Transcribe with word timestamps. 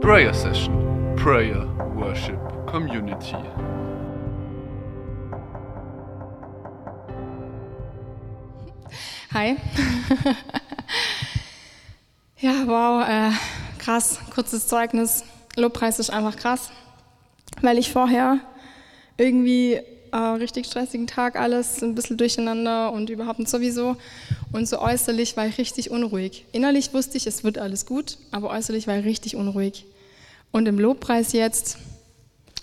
Prayer 0.00 0.32
Session, 0.32 1.14
Prayer, 1.14 1.66
Worship, 1.94 2.40
Community. 2.66 3.36
Hi. 9.34 9.56
ja, 12.38 12.66
wow, 12.66 13.06
äh, 13.06 13.30
krass, 13.78 14.18
kurzes 14.34 14.66
Zeugnis. 14.68 15.22
Lobpreis 15.56 15.98
ist 15.98 16.08
einfach 16.08 16.36
krass, 16.36 16.70
weil 17.60 17.76
ich 17.76 17.92
vorher 17.92 18.40
irgendwie 19.18 19.80
äh, 20.12 20.16
richtig 20.16 20.66
stressigen 20.66 21.06
Tag 21.06 21.36
alles, 21.36 21.82
ein 21.82 21.94
bisschen 21.94 22.16
durcheinander 22.16 22.90
und 22.90 23.10
überhaupt 23.10 23.38
nicht 23.38 23.50
sowieso. 23.50 23.96
Und 24.50 24.66
so 24.66 24.80
äußerlich 24.80 25.36
war 25.36 25.46
ich 25.46 25.58
richtig 25.58 25.90
unruhig. 25.90 26.46
Innerlich 26.52 26.94
wusste 26.94 27.18
ich, 27.18 27.26
es 27.26 27.44
wird 27.44 27.58
alles 27.58 27.86
gut, 27.86 28.16
aber 28.30 28.48
äußerlich 28.50 28.86
war 28.86 28.98
ich 28.98 29.04
richtig 29.04 29.36
unruhig. 29.36 29.84
Und 30.52 30.66
im 30.66 30.78
Lobpreis 30.78 31.32
jetzt, 31.32 31.78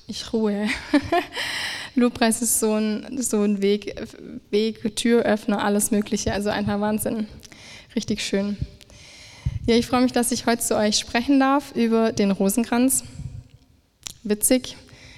ich 0.08 0.34
ruhe. 0.34 0.68
Lobpreis 1.96 2.42
ist 2.42 2.60
so 2.60 2.74
ein, 2.74 3.22
so 3.22 3.42
ein 3.42 3.62
Weg, 3.62 3.96
Weg, 4.50 4.96
Türöffner, 4.96 5.64
alles 5.64 5.92
Mögliche. 5.92 6.34
Also 6.34 6.50
einfach 6.50 6.80
Wahnsinn. 6.80 7.28
Richtig 7.96 8.24
schön. 8.24 8.58
Ja, 9.66 9.76
ich 9.76 9.88
freue 9.88 10.02
mich, 10.02 10.12
dass 10.12 10.32
ich 10.32 10.46
heute 10.46 10.62
zu 10.62 10.78
euch 10.78 10.98
sprechen 10.98 11.40
darf 11.40 11.76
über 11.76 12.12
den 12.12 12.32
Rosenkranz. 12.32 13.04
Witzig 14.24 14.76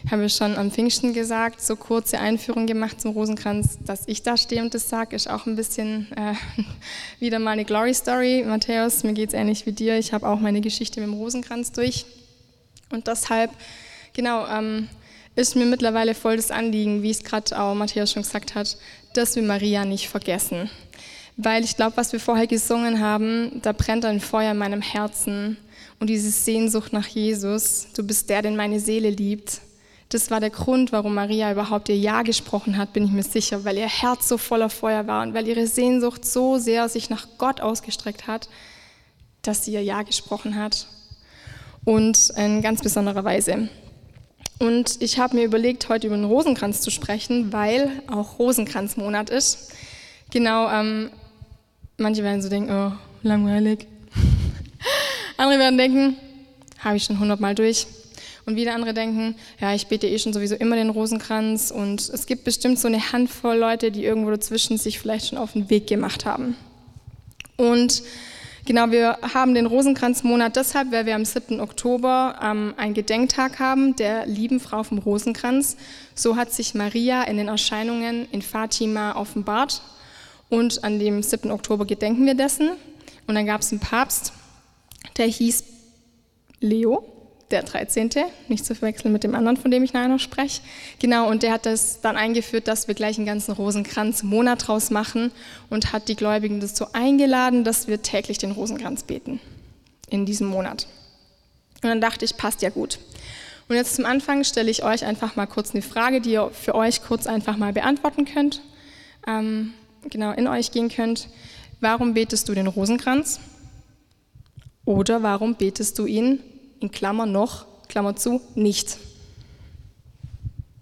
haben 0.10 0.22
wir 0.22 0.30
schon 0.30 0.56
am 0.56 0.72
Pfingsten 0.72 1.14
gesagt, 1.14 1.62
so 1.62 1.76
kurze 1.76 2.20
Einführung 2.20 2.66
gemacht 2.66 3.02
zum 3.02 3.12
Rosenkranz. 3.12 3.78
Dass 3.86 4.08
ich 4.08 4.24
da 4.24 4.38
stehe 4.38 4.62
und 4.62 4.74
das 4.74 4.90
sage, 4.90 5.16
ist 5.16 5.30
auch 5.30 5.46
ein 5.46 5.56
bisschen 5.56 6.08
äh, 6.16 6.34
wieder 7.20 7.40
mal 7.40 7.52
eine 7.52 7.66
Glory 7.66 7.94
Story. 7.94 8.44
Matthäus, 8.48 9.04
mir 9.04 9.14
geht 9.14 9.30
es 9.30 9.34
ähnlich 9.36 9.66
wie 9.66 9.72
dir. 9.72 9.98
Ich 9.98 10.14
habe 10.14 10.28
auch 10.28 10.40
meine 10.40 10.62
Geschichte 10.62 11.02
mit 11.02 11.10
dem 11.10 11.16
Rosenkranz 11.16 11.72
durch. 11.72 12.06
Und 12.92 13.08
deshalb, 13.08 13.52
genau, 14.14 14.48
ähm, 14.48 14.90
ist 15.36 15.56
mir 15.56 15.66
mittlerweile 15.66 16.16
voll 16.16 16.36
das 16.36 16.52
Anliegen, 16.52 17.02
wie 17.04 17.12
es 17.12 17.24
gerade 17.24 17.60
auch 17.60 17.74
Matthäus 17.74 18.12
schon 18.12 18.24
gesagt 18.24 18.56
hat, 18.56 18.78
dass 19.14 19.36
wir 19.36 19.44
Maria 19.44 19.86
nicht 19.86 20.10
vergessen. 20.10 20.70
Weil 21.38 21.64
ich 21.64 21.78
glaube, 21.78 21.96
was 21.96 22.12
wir 22.12 22.20
vorher 22.20 22.48
gesungen 22.48 23.00
haben, 23.00 23.62
da 23.62 23.72
brennt 23.72 24.04
ein 24.04 24.20
Feuer 24.20 24.52
in 24.52 24.58
meinem 24.58 24.82
Herzen 24.82 25.58
und 26.00 26.10
diese 26.10 26.32
Sehnsucht 26.32 26.92
nach 26.92 27.08
Jesus. 27.08 27.88
Du 27.96 28.04
bist 28.04 28.30
der, 28.30 28.42
den 28.42 28.58
meine 28.58 28.80
Seele 28.80 29.10
liebt. 29.10 29.62
Das 30.10 30.32
war 30.32 30.40
der 30.40 30.50
Grund, 30.50 30.92
warum 30.92 31.14
Maria 31.14 31.52
überhaupt 31.52 31.88
ihr 31.88 31.98
Ja 31.98 32.24
gesprochen 32.24 32.78
hat, 32.78 32.94
bin 32.94 33.06
ich 33.06 33.12
mir 33.12 33.24
sicher, 33.24 33.64
weil 33.64 33.78
ihr 33.78 33.88
Herz 33.88 34.28
so 34.28 34.38
voller 34.38 34.70
Feuer 34.70 35.06
war 35.06 35.22
und 35.22 35.34
weil 35.34 35.48
ihre 35.48 35.68
Sehnsucht 35.68 36.26
so 36.26 36.58
sehr 36.58 36.90
sich 36.90 37.10
nach 37.10 37.28
Gott 37.38 37.62
ausgestreckt 37.62 38.26
hat, 38.26 38.50
dass 39.44 39.66
sie 39.66 39.74
ihr 39.74 39.84
Ja 39.84 40.02
gesprochen 40.02 40.56
hat. 40.56 40.88
Und 41.86 42.32
in 42.36 42.62
ganz 42.62 42.82
besonderer 42.82 43.24
Weise. 43.24 43.70
Und 44.60 45.02
ich 45.02 45.18
habe 45.18 45.38
mir 45.38 45.46
überlegt, 45.46 45.88
heute 45.88 46.08
über 46.08 46.18
den 46.18 46.26
Rosenkranz 46.26 46.82
zu 46.82 46.92
sprechen, 46.92 47.54
weil 47.54 47.90
auch 48.08 48.40
Rosenkranzmonat 48.40 49.30
ist. 49.30 49.72
Genau, 50.32 50.70
ähm, 50.70 51.10
manche 51.98 52.24
werden 52.24 52.42
so 52.42 52.50
denken, 52.50 52.72
oh, 52.72 52.92
langweilig. 53.24 53.88
Andere 55.38 55.60
werden 55.60 55.78
denken, 55.78 56.18
habe 56.80 56.98
ich 56.98 57.06
schon 57.06 57.20
hundertmal 57.20 57.56
durch. 57.56 57.88
Und 58.46 58.56
wieder 58.56 58.74
andere 58.74 58.96
denken, 58.96 59.36
ja, 59.62 59.76
ich 59.76 59.88
bete 59.88 60.08
eh 60.08 60.18
schon 60.18 60.34
sowieso 60.34 60.56
immer 60.56 60.76
den 60.76 60.90
Rosenkranz. 60.90 61.72
Und 61.72 62.10
es 62.10 62.26
gibt 62.26 62.46
bestimmt 62.46 62.80
so 62.80 62.88
eine 62.88 63.12
Handvoll 63.12 63.58
Leute, 63.58 63.92
die 63.92 64.04
irgendwo 64.04 64.32
dazwischen 64.32 64.78
sich 64.78 64.98
vielleicht 64.98 65.28
schon 65.28 65.38
auf 65.38 65.54
den 65.54 65.70
Weg 65.70 65.86
gemacht 65.86 66.26
haben. 66.26 66.56
Und 67.58 68.02
genau, 68.70 68.92
wir 68.92 69.18
haben 69.34 69.56
den 69.56 69.66
Rosenkranzmonat 69.66 70.56
deshalb, 70.56 70.92
weil 70.92 71.08
wir 71.08 71.16
am 71.16 71.26
7. 71.26 71.60
Oktober 71.60 72.38
ähm, 72.40 72.76
einen 72.78 72.94
Gedenktag 72.94 73.58
haben 73.58 73.96
der 73.96 74.28
lieben 74.28 74.60
Frau 74.60 74.84
vom 74.84 75.00
Rosenkranz. 75.00 75.76
So 76.14 76.36
hat 76.36 76.54
sich 76.54 76.76
Maria 76.76 77.24
in 77.24 77.38
den 77.38 77.48
Erscheinungen 77.48 78.28
in 78.32 78.44
Fatima 78.44 79.16
offenbart. 79.16 79.82
Und 80.50 80.84
an 80.84 81.00
dem 81.00 81.24
7. 81.24 81.50
Oktober 81.50 81.88
gedenken 81.88 82.28
wir 82.28 82.36
dessen. 82.36 82.70
Und 83.26 83.34
dann 83.34 83.48
gab 83.48 83.62
es 83.62 83.72
einen 83.72 83.82
Papst, 83.82 84.34
der 85.18 85.26
hieß 85.26 85.64
Leo 86.60 87.19
der 87.52 87.64
13., 87.64 88.10
nicht 88.48 88.66
zu 88.66 88.76
verwechseln 88.76 89.12
mit 89.12 89.24
dem 89.24 89.36
anderen, 89.36 89.58
von 89.58 89.72
dem 89.72 89.84
ich 89.84 89.94
nachher 89.94 90.08
noch 90.08 90.20
spreche. 90.20 90.62
Genau, 91.00 91.30
und 91.30 91.44
der 91.44 91.54
hat 91.54 91.66
das 91.66 92.02
dann 92.02 92.16
eingeführt, 92.18 92.68
dass 92.68 92.88
wir 92.88 92.96
gleich 92.96 93.18
einen 93.18 93.26
ganzen 93.26 93.54
Rosenkranz-Monat 93.54 94.68
draus 94.68 94.92
machen 94.92 95.32
und 95.70 95.92
hat 95.92 96.08
die 96.08 96.16
Gläubigen 96.16 96.60
dazu 96.60 96.94
eingeladen, 96.94 97.64
dass 97.64 97.88
wir 97.88 98.02
täglich 98.02 98.38
den 98.38 98.52
Rosenkranz 98.52 99.04
beten 99.04 99.40
in 100.10 100.26
diesem 100.26 100.48
Monat. 100.48 100.88
Und 101.82 101.90
dann 101.90 102.02
dachte 102.02 102.26
ich, 102.26 102.38
passt 102.38 102.62
ja 102.62 102.70
gut. 102.70 103.00
Und 103.68 103.76
jetzt 103.76 103.96
zum 103.96 104.06
Anfang 104.06 104.44
stelle 104.44 104.72
ich 104.72 104.84
euch 104.84 105.06
einfach 105.06 105.36
mal 105.36 105.46
kurz 105.46 105.72
eine 105.72 105.82
Frage, 105.82 106.22
die 106.22 106.32
ihr 106.32 106.50
für 106.50 106.76
euch 106.76 107.04
kurz 107.04 107.28
einfach 107.28 107.56
mal 107.56 107.72
beantworten 107.72 108.26
könnt, 108.26 108.62
ähm, 109.28 109.74
genau 110.10 110.32
in 110.32 110.48
euch 110.48 110.72
gehen 110.72 110.90
könnt. 110.90 111.30
Warum 111.80 112.14
betest 112.14 112.50
du 112.50 112.56
den 112.56 112.68
Rosenkranz? 112.68 113.40
Oder 114.86 115.22
warum 115.22 115.56
betest 115.56 116.00
du 116.00 116.08
ihn 116.08 116.40
in 116.80 116.92
Klammer 116.92 117.26
noch, 117.26 117.66
Klammer 117.88 118.16
zu, 118.16 118.42
nicht. 118.56 118.98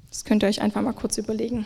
Das 0.09 0.25
könnt 0.25 0.44
ihr 0.44 0.50
euch 0.50 0.62
einfach 0.62 0.81
mal 0.81 0.94
kurz 0.94 1.18
überlegen. 1.18 1.66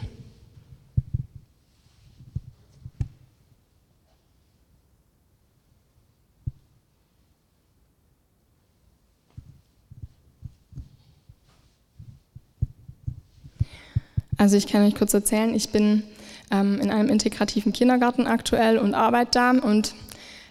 Also 14.38 14.58
ich 14.58 14.66
kann 14.66 14.82
euch 14.84 14.96
kurz 14.96 15.14
erzählen, 15.14 15.54
ich 15.54 15.70
bin 15.70 16.02
ähm, 16.50 16.82
in 16.82 16.90
einem 16.90 17.10
integrativen 17.10 17.74
Kindergarten 17.74 18.26
aktuell 18.26 18.80
und 18.80 18.96
arbeite 18.96 19.32
da 19.34 19.52
und 19.52 19.94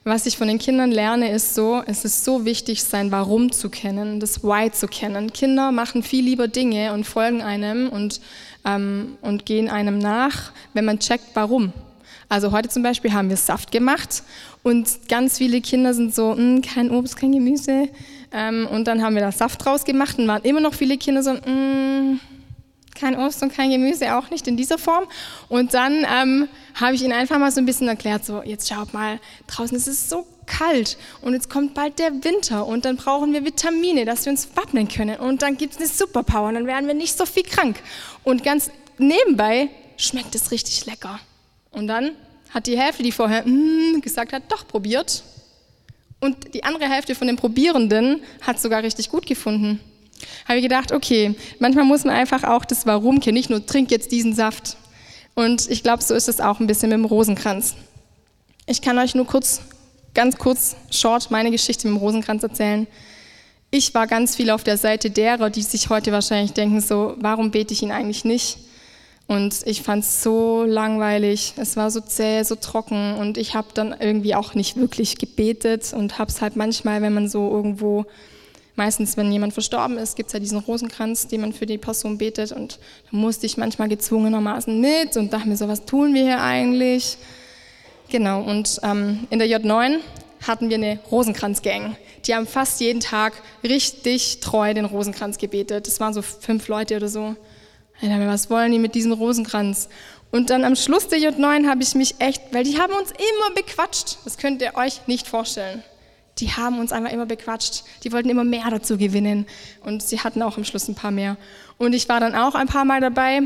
was 0.05 0.27
ich 0.27 0.39
von 0.39 0.49
den 0.49 0.59
Kindern 0.59 0.91
lerne, 0.91 1.31
ist 1.31 1.55
so, 1.55 1.83
es 1.87 2.05
ist 2.05 2.25
so 2.25 2.45
wichtig, 2.45 2.83
sein 2.83 3.13
Warum 3.13 3.53
zu 3.53 3.69
kennen, 3.69 4.19
das 4.19 4.43
Why 4.43 4.71
zu 4.71 4.89
kennen. 4.89 5.33
Kinder 5.33 5.73
machen 5.73 6.03
viel 6.03 6.25
lieber 6.25 6.49
Dinge 6.49 6.93
und 6.95 7.05
folgen 7.05 7.43
einem 7.43 7.89
und, 7.89 8.21
ähm, 8.65 9.19
und 9.21 9.45
gehen 9.45 9.69
einem 9.69 9.99
nach, 9.99 10.53
wenn 10.73 10.87
man 10.87 10.99
checkt, 10.99 11.27
warum. 11.35 11.73
Also 12.31 12.53
heute 12.53 12.69
zum 12.69 12.83
Beispiel 12.83 13.13
haben 13.13 13.29
wir 13.29 13.37
Saft 13.37 13.73
gemacht 13.73 14.23
und 14.63 14.89
ganz 15.09 15.39
viele 15.39 15.61
Kinder 15.61 15.93
sind 15.93 16.15
so, 16.15 16.35
hm, 16.35 16.63
kein 16.63 16.91
Obst, 16.91 17.17
kein 17.17 17.33
Gemüse. 17.33 17.89
Ähm, 18.33 18.69
und 18.71 18.87
dann 18.87 19.03
haben 19.03 19.17
wir 19.17 19.23
da 19.23 19.33
Saft 19.33 19.65
draus 19.65 19.85
gemacht 19.85 20.19
und 20.19 20.29
waren 20.29 20.43
immer 20.43 20.61
noch 20.61 20.75
viele 20.75 20.97
Kinder 20.97 21.23
so, 21.23 21.33
hm, 21.33 22.21
kein 23.01 23.17
Obst 23.19 23.43
und 23.43 23.53
kein 23.53 23.71
Gemüse, 23.71 24.15
auch 24.15 24.31
nicht 24.31 24.47
in 24.47 24.57
dieser 24.57 24.79
Form. 24.79 25.05
Und 25.49 25.75
dann 25.75 26.07
ähm, 26.09 26.49
habe 26.75 26.95
ich 26.95 27.03
ihnen 27.03 27.13
einfach 27.13 27.39
mal 27.39 27.51
so 27.51 27.61
ein 27.61 27.67
bisschen 27.67 27.89
erklärt, 27.89 28.25
so 28.25 28.43
jetzt 28.43 28.69
schaut 28.69 28.93
mal, 28.93 29.19
draußen 29.47 29.77
ist 29.77 29.87
es 29.87 30.09
so 30.09 30.27
kalt 30.47 30.99
und 31.23 31.33
jetzt 31.33 31.49
kommt 31.49 31.75
bald 31.75 31.99
der 31.99 32.13
Winter 32.25 32.67
und 32.67 32.85
dann 32.85 32.97
brauchen 32.97 33.33
wir 33.33 33.45
Vitamine, 33.45 34.05
dass 34.05 34.25
wir 34.27 34.33
uns 34.33 34.49
wappnen 34.55 34.89
können 34.89 35.19
und 35.19 35.43
dann 35.43 35.57
gibt 35.57 35.75
es 35.75 35.79
eine 35.79 35.87
Superpower 35.87 36.49
und 36.49 36.55
dann 36.55 36.67
werden 36.67 36.87
wir 36.87 36.95
nicht 36.95 37.17
so 37.17 37.25
viel 37.25 37.45
krank. 37.45 37.81
Und 38.25 38.43
ganz 38.43 38.71
nebenbei 38.99 39.69
schmeckt 39.97 40.35
es 40.35 40.51
richtig 40.51 40.87
lecker. 40.87 41.21
Und 41.71 41.87
dann 41.87 42.13
hat 42.51 42.67
die 42.67 42.79
Hälfte, 42.79 43.03
die 43.03 43.13
vorher 43.13 43.47
mm, 43.47 44.01
gesagt 44.01 44.33
hat, 44.33 44.43
doch 44.49 44.67
probiert. 44.67 45.23
Und 46.21 46.53
die 46.53 46.65
andere 46.65 46.89
Hälfte 46.89 47.15
von 47.15 47.27
den 47.27 47.37
Probierenden 47.37 48.23
hat 48.43 48.61
sogar 48.61 48.83
richtig 48.83 49.09
gut 49.09 49.27
gefunden. 49.27 49.81
Habe 50.47 50.59
ich 50.59 50.63
gedacht, 50.63 50.93
okay, 50.93 51.35
manchmal 51.59 51.85
muss 51.85 52.05
man 52.05 52.15
einfach 52.15 52.45
auch 52.45 52.65
das 52.65 52.87
Warum 52.87 53.21
kennen, 53.21 53.35
nicht 53.35 53.51
nur 53.51 53.65
trink 53.65 53.91
jetzt 53.91 54.13
diesen 54.13 54.35
Saft. 54.35 54.77
Und 55.35 55.71
ich 55.71 55.83
glaube, 55.83 56.03
so 56.03 56.15
ist 56.15 56.29
es 56.29 56.41
auch 56.41 56.61
ein 56.61 56.67
bisschen 56.67 56.91
mit 56.91 56.99
dem 56.99 57.05
Rosenkranz. 57.05 57.75
Ich 58.67 58.83
kann 58.83 58.99
euch 58.99 59.15
nur 59.15 59.27
kurz, 59.27 59.61
ganz 60.15 60.37
kurz, 60.37 60.77
short 60.91 61.31
meine 61.31 61.51
Geschichte 61.51 61.89
mit 61.89 61.97
dem 61.97 62.03
Rosenkranz 62.03 62.43
erzählen. 62.43 62.87
Ich 63.71 63.95
war 63.95 64.07
ganz 64.07 64.37
viel 64.37 64.51
auf 64.51 64.65
der 64.65 64.77
Seite 64.77 65.11
derer, 65.11 65.49
die 65.49 65.63
sich 65.63 65.91
heute 65.91 66.13
wahrscheinlich 66.13 66.53
denken, 66.53 66.81
so, 66.81 67.15
warum 67.19 67.51
bete 67.51 67.73
ich 67.73 67.83
ihn 67.83 67.93
eigentlich 67.93 68.25
nicht? 68.25 68.59
Und 69.31 69.63
ich 69.65 69.83
fand 69.83 70.03
es 70.03 70.25
so 70.25 70.65
langweilig, 70.65 71.55
es 71.57 71.77
war 71.77 71.93
so 71.93 72.01
zäh, 72.01 72.43
so 72.43 72.57
trocken 72.57 73.15
und 73.15 73.39
ich 73.39 73.55
habe 73.55 73.69
dann 73.75 73.95
irgendwie 73.97 74.35
auch 74.35 74.55
nicht 74.55 74.77
wirklich 74.77 75.19
gebetet 75.19 75.93
und 75.93 76.19
habe 76.19 76.33
es 76.33 76.41
halt 76.41 76.57
manchmal, 76.57 77.01
wenn 77.01 77.15
man 77.15 77.29
so 77.29 77.49
irgendwo 77.49 78.07
meistens, 78.77 79.17
wenn 79.17 79.31
jemand 79.31 79.53
verstorben 79.53 79.99
ist, 79.99 80.17
gibt 80.17 80.29
es 80.29 80.33
ja 80.33 80.41
diesen 80.41 80.59
Rosenkranz, 80.59 81.29
den 81.29 81.41
man 81.43 81.53
für 81.53 81.67
die 81.67 81.79
Person 81.79 82.19
betet. 82.19 82.53
Und 82.53 82.79
da 83.11 83.17
musste 83.17 83.47
ich 83.47 83.57
manchmal 83.57 83.89
gezwungenermaßen 83.89 84.81
mit 84.81 85.17
und 85.17 85.33
dachte 85.33 85.49
mir 85.49 85.57
so, 85.57 85.69
was 85.69 85.85
tun 85.85 86.15
wir 86.15 86.23
hier 86.23 86.43
eigentlich? 86.43 87.19
Genau, 88.09 88.43
und 88.43 88.81
ähm, 88.83 89.27
in 89.31 89.39
der 89.39 89.49
J9 89.49 89.99
hatten 90.47 90.69
wir 90.69 90.77
eine 90.77 90.99
Rosenkranz-Gang. 91.11 91.97
Die 92.27 92.35
haben 92.35 92.47
fast 92.47 92.81
jeden 92.81 93.01
Tag 93.01 93.35
richtig 93.63 94.41
treu 94.41 94.75
den 94.75 94.85
Rosenkranz 94.85 95.39
gebetet. 95.39 95.87
Das 95.87 96.01
waren 96.01 96.13
so 96.13 96.23
fünf 96.23 96.69
Leute 96.69 96.97
oder 96.97 97.09
so. 97.09 97.37
Mir, 98.01 98.27
was 98.27 98.49
wollen 98.49 98.73
die 98.73 98.79
mit 98.79 98.95
diesem 98.95 99.13
Rosenkranz? 99.13 99.89
Und 100.31 100.49
dann 100.49 100.65
am 100.65 100.77
Schluss 100.77 101.09
der 101.09 101.19
J9 101.19 101.67
habe 101.67 101.83
ich 101.83 101.95
mich 101.95 102.15
echt, 102.19 102.43
weil 102.53 102.65
die 102.65 102.79
haben 102.79 102.95
uns 102.95 103.11
immer 103.11 103.55
bequatscht. 103.55 104.19
Das 104.25 104.39
könnt 104.39 104.63
ihr 104.63 104.75
euch 104.75 105.07
nicht 105.07 105.27
vorstellen 105.27 105.83
die 106.41 106.53
haben 106.53 106.79
uns 106.79 106.93
einfach 106.93 107.13
immer 107.13 107.27
bequatscht. 107.27 107.85
Die 108.05 108.13
wollten 108.13 108.29
immer 108.29 108.45
mehr 108.45 108.69
dazu 108.71 108.97
gewinnen. 108.97 109.47
Und 109.85 110.03
sie 110.03 110.21
hatten 110.21 110.43
auch 110.43 110.57
am 110.57 110.65
Schluss 110.65 110.89
ein 110.89 110.95
paar 110.95 111.11
mehr. 111.11 111.37
Und 111.79 111.95
ich 111.95 112.09
war 112.09 112.21
dann 112.21 112.35
auch 112.35 112.55
ein 112.55 112.67
paar 112.67 112.85
Mal 112.85 113.01
dabei 113.01 113.43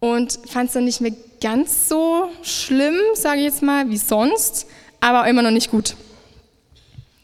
und 0.00 0.38
fand 0.48 0.68
es 0.68 0.74
dann 0.74 0.84
nicht 0.84 1.00
mehr 1.00 1.12
ganz 1.40 1.88
so 1.88 2.30
schlimm, 2.42 2.96
sage 3.14 3.38
ich 3.38 3.44
jetzt 3.44 3.62
mal, 3.62 3.88
wie 3.88 3.96
sonst, 3.96 4.66
aber 5.00 5.26
immer 5.28 5.42
noch 5.42 5.50
nicht 5.50 5.70
gut. 5.70 5.94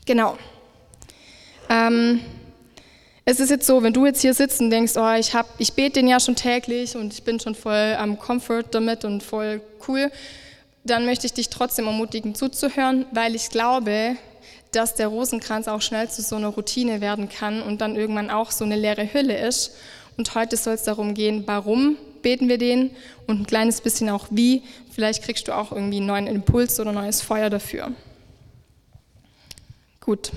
Genau. 0.07 0.37
Ähm, 1.69 2.21
es 3.25 3.39
ist 3.39 3.51
jetzt 3.51 3.67
so, 3.67 3.83
wenn 3.83 3.93
du 3.93 4.05
jetzt 4.05 4.21
hier 4.21 4.35
sitzt 4.35 4.61
und 4.61 4.71
denkst, 4.71 4.95
oh, 4.97 5.13
ich, 5.13 5.35
hab, 5.35 5.47
ich 5.59 5.75
bete 5.75 6.01
den 6.01 6.09
ja 6.09 6.19
schon 6.19 6.35
täglich 6.35 6.97
und 6.97 7.13
ich 7.13 7.23
bin 7.23 7.39
schon 7.39 7.55
voll 7.55 7.97
am 7.99 8.19
Comfort 8.19 8.65
damit 8.73 9.05
und 9.05 9.23
voll 9.23 9.61
cool, 9.87 10.11
dann 10.85 11.05
möchte 11.07 11.27
ich 11.27 11.33
dich 11.33 11.49
trotzdem 11.49 11.87
ermutigen 11.87 12.35
zuzuhören, 12.35 13.07
weil 13.13 13.37
ich 13.37 13.51
glaube, 13.51 14.17
dass 14.73 14.95
der 14.95 15.09
Rosenkranz 15.09 15.69
auch 15.69 15.83
schnell 15.83 16.11
zu 16.11 16.23
so 16.23 16.37
einer 16.37 16.49
Routine 16.49 17.01
werden 17.01 17.29
kann 17.29 17.63
und 17.63 17.81
dann 17.81 17.97
irgendwann 17.97 18.31
auch 18.31 18.51
so 18.51 18.65
eine 18.65 18.77
leere 18.77 19.13
Hülle 19.13 19.39
ist. 19.39 19.73
Und 20.17 20.35
heute 20.35 20.57
soll 20.57 20.75
es 20.75 20.83
darum 20.83 21.15
gehen, 21.15 21.45
warum 21.47 21.97
beten 22.23 22.49
wir 22.49 22.59
den 22.59 22.91
und 23.27 23.41
ein 23.41 23.47
kleines 23.47 23.81
bisschen 23.81 24.09
auch 24.09 24.27
wie. 24.31 24.63
Vielleicht 24.91 25.23
kriegst 25.23 25.49
du 25.49 25.53
auch 25.53 25.73
irgendwie 25.73 25.99
einen 25.99 26.07
neuen 26.07 26.27
Impuls 26.27 26.81
oder 26.81 26.93
neues 26.93 27.23
Feuer 27.23 27.51
dafür. 27.51 27.93
Gut. 30.01 30.33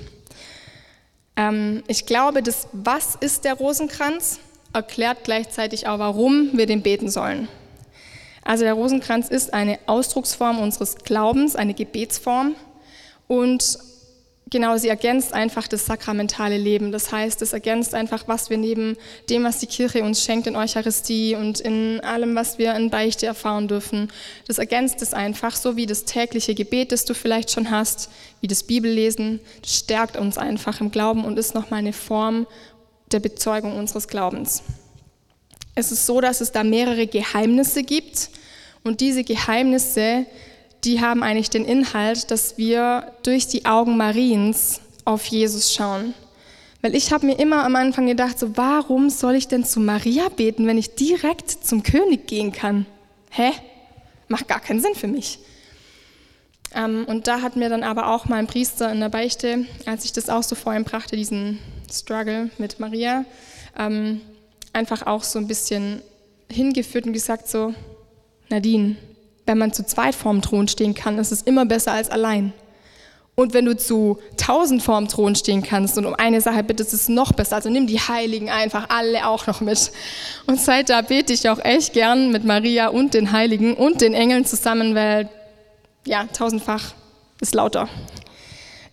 Ähm, 1.36 1.82
ich 1.86 2.06
glaube, 2.06 2.42
das 2.42 2.68
Was 2.72 3.14
ist 3.16 3.44
der 3.44 3.54
Rosenkranz 3.54 4.40
erklärt 4.72 5.24
gleichzeitig 5.24 5.86
auch, 5.86 5.98
warum 5.98 6.50
wir 6.56 6.66
den 6.66 6.82
beten 6.82 7.08
sollen. 7.08 7.48
Also 8.42 8.64
der 8.64 8.74
Rosenkranz 8.74 9.28
ist 9.28 9.54
eine 9.54 9.78
Ausdrucksform 9.86 10.58
unseres 10.58 10.96
Glaubens, 10.98 11.56
eine 11.56 11.74
Gebetsform 11.74 12.54
und 13.26 13.78
genau, 14.50 14.76
sie 14.76 14.88
ergänzt 14.88 15.32
einfach 15.32 15.68
das 15.68 15.86
sakramentale 15.86 16.56
Leben. 16.56 16.92
Das 16.92 17.12
heißt, 17.12 17.42
es 17.42 17.52
ergänzt 17.52 17.94
einfach, 17.94 18.28
was 18.28 18.50
wir 18.50 18.56
neben 18.56 18.96
dem, 19.28 19.44
was 19.44 19.58
die 19.58 19.66
Kirche 19.66 20.02
uns 20.02 20.22
schenkt 20.22 20.46
in 20.46 20.56
Eucharistie 20.56 21.34
und 21.34 21.60
in 21.60 22.00
allem, 22.00 22.34
was 22.34 22.58
wir 22.58 22.74
in 22.74 22.90
Beichte 22.90 23.26
erfahren 23.26 23.68
dürfen. 23.68 24.12
Das 24.46 24.58
ergänzt 24.58 25.02
es 25.02 25.14
einfach, 25.14 25.56
so 25.56 25.76
wie 25.76 25.86
das 25.86 26.04
tägliche 26.04 26.54
Gebet, 26.54 26.92
das 26.92 27.04
du 27.04 27.14
vielleicht 27.14 27.50
schon 27.50 27.70
hast, 27.70 28.10
wie 28.40 28.46
das 28.46 28.62
Bibellesen. 28.62 29.40
Das 29.62 29.76
stärkt 29.76 30.16
uns 30.16 30.38
einfach 30.38 30.80
im 30.80 30.90
Glauben 30.90 31.24
und 31.24 31.38
ist 31.38 31.54
nochmal 31.54 31.80
eine 31.80 31.92
Form 31.92 32.46
der 33.12 33.20
Bezeugung 33.20 33.76
unseres 33.76 34.08
Glaubens. 34.08 34.62
Es 35.74 35.92
ist 35.92 36.06
so, 36.06 36.20
dass 36.20 36.40
es 36.40 36.52
da 36.52 36.64
mehrere 36.64 37.06
Geheimnisse 37.06 37.82
gibt 37.82 38.30
und 38.82 39.00
diese 39.00 39.24
Geheimnisse, 39.24 40.24
die 40.86 41.00
haben 41.00 41.22
eigentlich 41.22 41.50
den 41.50 41.64
Inhalt, 41.64 42.30
dass 42.30 42.56
wir 42.56 43.12
durch 43.24 43.48
die 43.48 43.66
Augen 43.66 43.96
Mariens 43.96 44.80
auf 45.04 45.26
Jesus 45.26 45.74
schauen. 45.74 46.14
Weil 46.80 46.94
ich 46.94 47.12
habe 47.12 47.26
mir 47.26 47.38
immer 47.38 47.64
am 47.64 47.74
Anfang 47.74 48.06
gedacht, 48.06 48.38
so 48.38 48.56
warum 48.56 49.10
soll 49.10 49.34
ich 49.34 49.48
denn 49.48 49.64
zu 49.64 49.80
Maria 49.80 50.28
beten, 50.28 50.66
wenn 50.66 50.78
ich 50.78 50.94
direkt 50.94 51.50
zum 51.50 51.82
König 51.82 52.28
gehen 52.28 52.52
kann? 52.52 52.86
Hä? 53.30 53.50
Macht 54.28 54.46
gar 54.46 54.60
keinen 54.60 54.80
Sinn 54.80 54.94
für 54.94 55.08
mich. 55.08 55.40
Ähm, 56.72 57.04
und 57.08 57.26
da 57.26 57.42
hat 57.42 57.56
mir 57.56 57.68
dann 57.68 57.82
aber 57.82 58.14
auch 58.14 58.26
mein 58.26 58.46
Priester 58.46 58.92
in 58.92 59.00
der 59.00 59.08
Beichte, 59.08 59.66
als 59.86 60.04
ich 60.04 60.12
das 60.12 60.28
auch 60.28 60.42
so 60.42 60.54
vor 60.54 60.74
ihm 60.74 60.84
brachte, 60.84 61.16
diesen 61.16 61.58
Struggle 61.92 62.50
mit 62.58 62.78
Maria, 62.78 63.24
ähm, 63.76 64.20
einfach 64.72 65.06
auch 65.06 65.24
so 65.24 65.38
ein 65.38 65.48
bisschen 65.48 66.00
hingeführt 66.50 67.06
und 67.06 67.12
gesagt 67.12 67.48
so, 67.48 67.74
Nadine, 68.48 68.96
wenn 69.46 69.58
man 69.58 69.72
zu 69.72 69.86
zweit 69.86 70.14
vorm 70.14 70.42
Thron 70.42 70.68
stehen 70.68 70.94
kann, 70.94 71.18
ist 71.18 71.32
es 71.32 71.42
immer 71.42 71.64
besser 71.64 71.92
als 71.92 72.10
allein. 72.10 72.52
Und 73.36 73.52
wenn 73.52 73.66
du 73.66 73.76
zu 73.76 74.18
tausend 74.38 74.82
vorm 74.82 75.08
Thron 75.08 75.34
stehen 75.34 75.62
kannst 75.62 75.98
und 75.98 76.06
um 76.06 76.14
eine 76.14 76.40
Sache 76.40 76.64
bittest, 76.64 76.94
ist 76.94 77.02
es 77.02 77.08
noch 77.08 77.32
besser. 77.32 77.56
Also 77.56 77.68
nimm 77.68 77.86
die 77.86 78.00
Heiligen 78.00 78.48
einfach 78.48 78.88
alle 78.88 79.28
auch 79.28 79.46
noch 79.46 79.60
mit. 79.60 79.92
Und 80.46 80.58
seit 80.58 80.88
da 80.88 81.02
bete 81.02 81.34
ich 81.34 81.48
auch 81.48 81.58
echt 81.62 81.92
gern 81.92 82.32
mit 82.32 82.44
Maria 82.44 82.88
und 82.88 83.12
den 83.12 83.32
Heiligen 83.32 83.74
und 83.74 84.00
den 84.00 84.14
Engeln 84.14 84.46
zusammen, 84.46 84.94
weil 84.94 85.28
ja, 86.06 86.24
tausendfach 86.32 86.94
ist 87.40 87.54
lauter. 87.54 87.90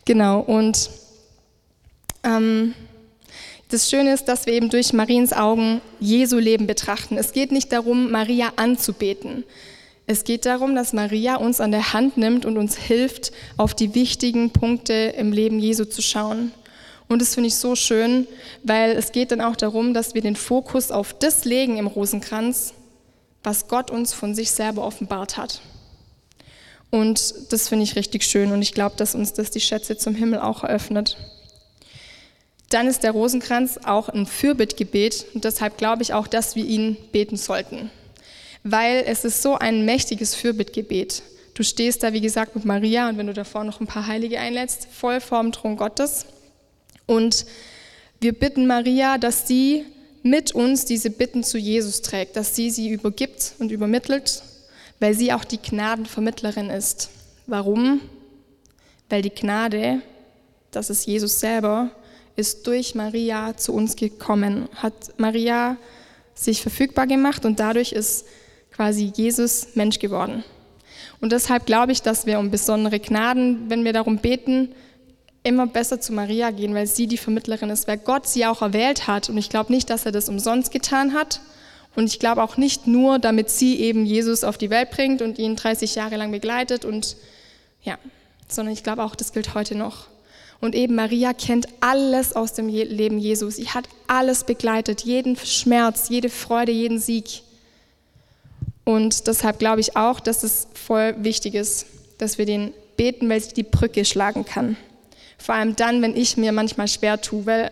Genau, 0.04 0.42
und 0.42 0.90
ähm, 2.26 2.74
das 3.70 3.90
Schöne 3.90 4.14
ist, 4.14 4.26
dass 4.26 4.46
wir 4.46 4.54
eben 4.54 4.70
durch 4.70 4.92
Mariens 4.92 5.32
Augen 5.32 5.80
Jesu 6.02 6.38
Leben 6.38 6.68
betrachten. 6.68 7.18
Es 7.18 7.32
geht 7.32 7.54
nicht 7.54 7.72
darum, 7.72 8.12
Maria 8.12 8.52
anzubeten. 8.58 9.46
Es 10.06 10.26
geht 10.26 10.46
darum, 10.46 10.76
dass 10.76 10.92
Maria 10.92 11.38
uns 11.38 11.62
an 11.62 11.72
der 11.72 11.94
Hand 11.94 12.18
nimmt 12.18 12.46
und 12.46 12.58
uns 12.58 12.76
hilft, 12.76 13.32
auf 13.56 13.74
die 13.74 13.96
wichtigen 13.96 14.52
Punkte 14.52 14.94
im 14.94 15.32
Leben 15.32 15.60
Jesu 15.60 15.86
zu 15.86 16.02
schauen. 16.02 16.52
Und 17.08 17.22
das 17.22 17.36
finde 17.36 17.48
ich 17.48 17.56
so 17.56 17.76
schön, 17.76 18.28
weil 18.64 18.92
es 18.92 19.12
geht 19.12 19.32
dann 19.32 19.40
auch 19.40 19.56
darum, 19.56 19.94
dass 19.94 20.14
wir 20.14 20.22
den 20.22 20.36
Fokus 20.36 20.92
auf 20.92 21.14
das 21.14 21.46
legen 21.46 21.78
im 21.78 21.88
Rosenkranz, 21.88 22.74
was 23.44 23.68
Gott 23.68 23.92
uns 23.92 24.14
von 24.14 24.36
sich 24.36 24.52
selber 24.52 24.86
offenbart 24.86 25.38
hat. 25.38 25.62
Und 26.90 27.34
das 27.52 27.70
finde 27.70 27.84
ich 27.84 27.96
richtig 27.96 28.24
schön 28.24 28.52
und 28.52 28.62
ich 28.62 28.74
glaube, 28.74 28.96
dass 28.98 29.16
uns 29.16 29.34
das 29.34 29.52
die 29.52 29.62
Schätze 29.62 29.98
zum 29.98 30.16
Himmel 30.16 30.40
auch 30.40 30.64
eröffnet. 30.64 31.18
Dann 32.70 32.88
ist 32.88 33.04
der 33.04 33.12
Rosenkranz 33.12 33.80
auch 33.84 34.10
ein 34.10 34.26
Fürbittgebet 34.26 35.26
und 35.34 35.44
deshalb 35.44 35.78
glaube 35.78 36.04
ich 36.04 36.14
auch, 36.14 36.28
dass 36.28 36.56
wir 36.56 36.66
ihn 36.66 36.98
beten 37.12 37.38
sollten. 37.38 37.90
Weil 38.64 39.04
es 39.06 39.26
ist 39.26 39.42
so 39.42 39.56
ein 39.58 39.86
mächtiges 39.86 40.36
Fürbittgebet. 40.36 41.22
Du 41.54 41.64
stehst 41.64 42.02
da, 42.04 42.14
wie 42.14 42.22
gesagt, 42.22 42.56
mit 42.56 42.66
Maria 42.66 43.10
und 43.10 43.18
wenn 43.18 43.28
du 43.28 43.34
davor 43.34 43.64
noch 43.64 43.80
ein 43.80 43.88
paar 43.88 44.08
Heilige 44.08 44.40
einlädst, 44.40 44.88
voll 44.92 45.22
vorm 45.22 45.52
Thron 45.52 45.78
Gottes. 45.78 46.26
Und 47.06 47.46
wir 48.20 48.34
bitten 48.34 48.66
Maria, 48.66 49.18
dass 49.18 49.48
sie 49.48 49.86
mit 50.24 50.56
uns 50.56 50.86
diese 50.86 51.10
Bitten 51.10 51.44
zu 51.44 51.58
Jesus 51.58 52.02
trägt, 52.02 52.38
dass 52.38 52.56
sie 52.56 52.70
sie 52.70 52.90
übergibt 52.90 53.54
und 53.60 53.72
übermittelt, 53.72 54.42
weil 55.00 55.14
sie 55.14 55.34
auch 55.34 55.44
die 55.44 55.62
Gnadenvermittlerin 55.62 56.70
ist. 56.70 57.10
Warum? 57.46 58.00
Weil 59.10 59.22
die 59.22 59.30
Gnade, 59.30 60.02
das 60.72 60.90
ist 60.90 61.06
Jesus 61.06 61.40
selber, 61.40 61.92
ist 62.36 62.66
durch 62.66 62.96
Maria 62.96 63.56
zu 63.58 63.74
uns 63.74 63.96
gekommen, 63.96 64.70
hat 64.76 64.94
Maria 65.18 65.78
sich 66.34 66.62
verfügbar 66.62 67.06
gemacht 67.06 67.46
und 67.46 67.60
dadurch 67.60 67.92
ist 67.92 68.26
quasi 68.76 69.12
Jesus 69.16 69.76
Mensch 69.76 70.00
geworden. 70.00 70.44
Und 71.22 71.32
deshalb 71.32 71.66
glaube 71.66 71.92
ich, 71.92 72.02
dass 72.02 72.26
wir 72.26 72.40
um 72.40 72.52
besondere 72.52 73.00
Gnaden, 73.00 73.70
wenn 73.70 73.86
wir 73.86 73.94
darum 73.94 74.18
beten, 74.18 74.74
immer 75.44 75.68
besser 75.68 76.00
zu 76.00 76.14
Maria 76.14 76.52
gehen, 76.52 76.74
weil 76.74 76.88
sie 76.88 77.08
die 77.08 77.18
Vermittlerin 77.18 77.70
ist, 77.70 77.88
weil 77.88 77.98
Gott 77.98 78.28
sie 78.28 78.46
auch 78.46 78.62
erwählt 78.62 79.08
hat. 79.08 79.30
Und 79.30 79.38
ich 79.38 79.50
glaube 79.50 79.72
nicht, 79.72 79.90
dass 79.90 80.06
er 80.06 80.12
das 80.12 80.30
umsonst 80.30 80.72
getan 80.72 81.14
hat. 81.14 81.42
Und 81.96 82.06
ich 82.06 82.20
glaube 82.20 82.42
auch 82.42 82.58
nicht 82.58 82.88
nur, 82.88 83.20
damit 83.20 83.50
sie 83.50 83.80
eben 83.80 84.06
Jesus 84.06 84.44
auf 84.44 84.58
die 84.58 84.70
Welt 84.70 84.90
bringt 84.90 85.22
und 85.22 85.38
ihn 85.38 85.56
30 85.56 85.96
Jahre 85.96 86.18
lang 86.18 86.32
begleitet 86.32 86.86
und 86.86 87.16
ja, 87.84 87.98
sondern 88.48 88.74
ich 88.74 88.84
glaube 88.84 89.04
auch, 89.04 89.16
das 89.16 89.32
gilt 89.32 89.54
heute 89.54 89.76
noch. 89.76 90.08
Und 90.60 90.76
eben 90.76 90.96
Maria 90.96 91.34
kennt 91.34 91.68
alles 91.82 92.36
aus 92.36 92.54
dem 92.54 92.70
Leben 92.70 93.20
Jesus. 93.20 93.58
Sie 93.58 93.70
hat 93.70 93.86
alles 94.08 94.46
begleitet, 94.46 95.02
jeden 95.02 95.36
Schmerz, 95.36 96.08
jede 96.10 96.30
Freude, 96.30 96.72
jeden 96.72 97.00
Sieg. 97.00 97.43
Und 98.86 99.28
deshalb 99.28 99.60
glaube 99.60 99.82
ich 99.82 99.96
auch, 99.96 100.20
dass 100.20 100.44
es 100.44 100.68
voll 100.74 101.16
wichtig 101.20 101.56
ist, 101.56 101.86
dass 102.18 102.38
wir 102.38 102.46
den 102.46 102.74
beten, 102.98 103.30
weil 103.30 103.42
sie 103.42 103.54
die 103.54 103.64
Brücke 103.64 104.06
schlagen 104.06 104.46
kann. 104.46 104.78
Vor 105.38 105.56
allem 105.56 105.76
dann, 105.76 106.02
wenn 106.02 106.16
ich 106.16 106.38
mir 106.38 106.52
manchmal 106.52 106.88
schwer 106.88 107.20
tue, 107.22 107.46
weil 107.46 107.72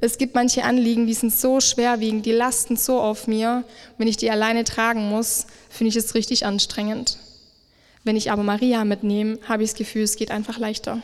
es 0.00 0.18
gibt 0.18 0.34
manche 0.34 0.64
Anliegen, 0.64 1.06
die 1.06 1.14
sind 1.14 1.32
so 1.32 1.60
schwerwiegend, 1.60 2.26
die 2.26 2.32
lasten 2.32 2.76
so 2.76 3.00
auf 3.00 3.26
mir. 3.26 3.64
Wenn 3.98 4.08
ich 4.08 4.16
die 4.16 4.30
alleine 4.30 4.64
tragen 4.64 5.08
muss, 5.08 5.46
finde 5.70 5.90
ich 5.90 5.96
es 5.96 6.14
richtig 6.14 6.46
anstrengend. 6.46 7.18
Wenn 8.02 8.16
ich 8.16 8.30
aber 8.30 8.42
Maria 8.42 8.84
mitnehme, 8.84 9.38
habe 9.48 9.62
ich 9.62 9.70
das 9.70 9.78
Gefühl, 9.78 10.02
es 10.02 10.16
geht 10.16 10.30
einfach 10.30 10.58
leichter 10.58 11.02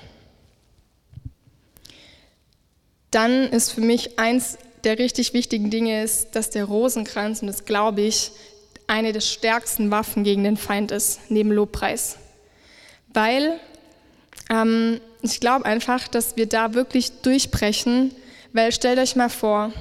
dann 3.10 3.48
ist 3.48 3.72
für 3.72 3.80
mich 3.80 4.18
eins 4.18 4.58
der 4.84 4.98
richtig 4.98 5.34
wichtigen 5.34 5.70
Dinge 5.70 6.02
ist, 6.02 6.30
dass 6.32 6.50
der 6.50 6.64
Rosenkranz, 6.64 7.42
und 7.42 7.48
das 7.48 7.64
glaube 7.64 8.00
ich, 8.00 8.32
eine 8.90 9.12
der 9.12 9.20
stärksten 9.20 9.90
Waffen 9.90 10.24
gegen 10.24 10.44
den 10.44 10.56
Feind 10.56 10.90
ist, 10.90 11.30
neben 11.30 11.52
Lobpreis. 11.52 12.18
Weil 13.14 13.60
ähm, 14.50 15.00
ich 15.22 15.40
glaube 15.40 15.64
einfach, 15.64 16.08
dass 16.08 16.36
wir 16.36 16.46
da 16.46 16.74
wirklich 16.74 17.22
durchbrechen, 17.22 18.12
weil 18.52 18.72
stellt 18.72 18.98
euch 18.98 19.14
mal 19.14 19.30
vor, 19.30 19.72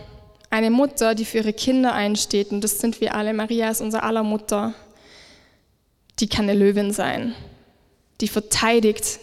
eine 0.51 0.69
Mutter, 0.69 1.15
die 1.15 1.25
für 1.25 1.37
ihre 1.37 1.53
Kinder 1.53 1.93
einsteht, 1.93 2.51
und 2.51 2.63
das 2.63 2.79
sind 2.79 3.01
wir 3.01 3.15
alle, 3.15 3.33
Maria 3.33 3.69
ist 3.69 3.81
unser 3.81 4.03
aller 4.03 4.23
Mutter, 4.23 4.73
die 6.19 6.27
kann 6.27 6.49
eine 6.49 6.57
Löwin 6.57 6.91
sein, 6.91 7.33
die 8.21 8.27
verteidigt 8.27 9.19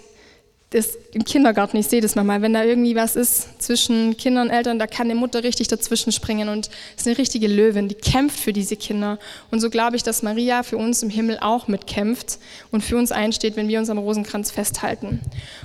das 0.71 0.99
im 1.13 1.25
Kindergarten, 1.25 1.77
ich 1.77 1.87
sehe 1.87 2.01
das 2.01 2.17
manchmal, 2.17 2.43
wenn 2.43 2.53
da 2.53 2.65
irgendwie 2.65 2.97
was 2.97 3.15
ist 3.15 3.63
zwischen 3.63 4.17
Kindern 4.17 4.49
und 4.49 4.53
Eltern, 4.53 4.81
da 4.81 4.89
kann 4.89 5.09
eine 5.09 5.15
Mutter 5.15 5.45
richtig 5.45 5.69
dazwischen 5.69 6.11
springen 6.11 6.49
und 6.49 6.71
ist 6.97 7.07
eine 7.07 7.17
richtige 7.17 7.47
Löwin, 7.47 7.89
die 7.89 7.95
kämpft 7.95 8.41
für 8.41 8.53
diese 8.53 8.77
Kinder. 8.77 9.19
Und 9.53 9.61
so 9.61 9.71
glaube 9.71 9.95
ich, 9.95 10.03
dass 10.03 10.23
Maria 10.23 10.65
für 10.65 10.77
uns 10.77 11.03
im 11.05 11.11
Himmel 11.11 11.39
auch 11.41 11.69
mitkämpft 11.69 12.39
und 12.73 12.83
für 12.83 12.97
uns 12.97 13.13
einsteht, 13.13 13.57
wenn 13.57 13.69
wir 13.69 13.79
uns 13.79 13.91
am 13.91 13.99
Rosenkranz 13.99 14.51
festhalten. 14.51 15.21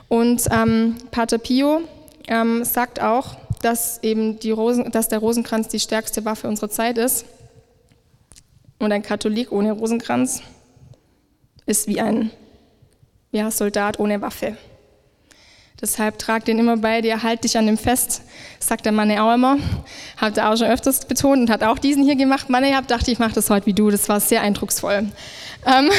Und 0.08 0.43
ähm, 0.51 0.98
Pater 1.10 1.39
Pio 1.39 1.81
ähm, 2.27 2.63
sagt 2.63 3.01
auch, 3.01 3.38
dass 3.63 4.03
eben 4.03 4.39
die 4.39 4.51
Rosen, 4.51 4.91
dass 4.91 5.08
der 5.08 5.20
Rosenkranz 5.20 5.67
die 5.67 5.79
stärkste 5.79 6.25
Waffe 6.25 6.48
unserer 6.48 6.70
Zeit 6.70 7.00
ist. 7.00 7.25
Und 8.77 8.91
ein 8.91 9.03
Katholik 9.03 9.51
ohne 9.51 9.72
Rosenkranz 9.72 10.41
ist 11.65 11.88
wie 11.88 12.00
ein 12.01 12.31
ja, 13.31 13.50
Soldat 13.50 14.00
ohne 14.00 14.22
Waffe. 14.22 14.58
Deshalb 15.81 16.19
trag 16.19 16.45
den 16.45 16.59
immer 16.59 16.77
bei 16.77 17.01
dir, 17.01 17.23
halt 17.23 17.43
dich 17.43 17.57
an 17.57 17.65
dem 17.65 17.77
fest, 17.77 18.21
sagt 18.59 18.85
der 18.85 18.91
Mann 18.91 19.11
auch 19.17 19.33
immer. 19.33 19.57
Hat 20.15 20.38
er 20.38 20.51
auch 20.51 20.57
schon 20.57 20.67
öfters 20.67 21.05
betont 21.05 21.39
und 21.39 21.50
hat 21.50 21.63
auch 21.63 21.79
diesen 21.79 22.03
hier 22.03 22.15
gemacht. 22.15 22.50
Mann, 22.51 22.63
ich 22.63 22.75
dachte, 22.85 23.09
ich 23.09 23.17
mache 23.17 23.33
das 23.33 23.50
heute 23.50 23.65
wie 23.65 23.73
du. 23.73 23.89
Das 23.89 24.07
war 24.07 24.19
sehr 24.19 24.41
eindrucksvoll. 24.41 25.07
Ähm 25.65 25.89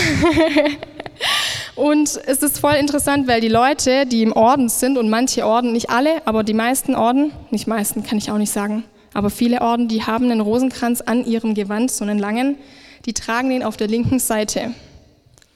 und 1.75 2.21
es 2.27 2.43
ist 2.43 2.61
voll 2.61 2.75
interessant, 2.75 3.27
weil 3.27 3.41
die 3.41 3.49
Leute, 3.49 4.07
die 4.07 4.23
im 4.23 4.33
Orden 4.33 4.69
sind 4.69 4.99
und 4.99 5.11
manche 5.11 5.45
Orden, 5.45 5.73
nicht 5.73 5.91
alle, 5.91 6.25
aber 6.27 6.45
die 6.45 6.55
meisten 6.55 6.95
Orden, 6.95 7.33
nicht 7.51 7.67
meisten 7.67 8.05
kann 8.05 8.19
ich 8.19 8.31
auch 8.31 8.39
nicht 8.39 8.53
sagen, 8.53 8.85
aber 9.15 9.31
viele 9.31 9.63
Orden, 9.63 9.89
die 9.89 10.05
haben 10.05 10.31
einen 10.31 10.41
Rosenkranz 10.41 11.01
an 11.01 11.25
ihrem 11.25 11.55
Gewand, 11.55 11.91
so 11.91 12.05
einen 12.05 12.19
langen, 12.19 12.57
die 13.05 13.15
tragen 13.15 13.51
den 13.51 13.63
auf 13.63 13.77
der 13.77 13.89
linken 13.89 14.21
Seite. 14.21 14.75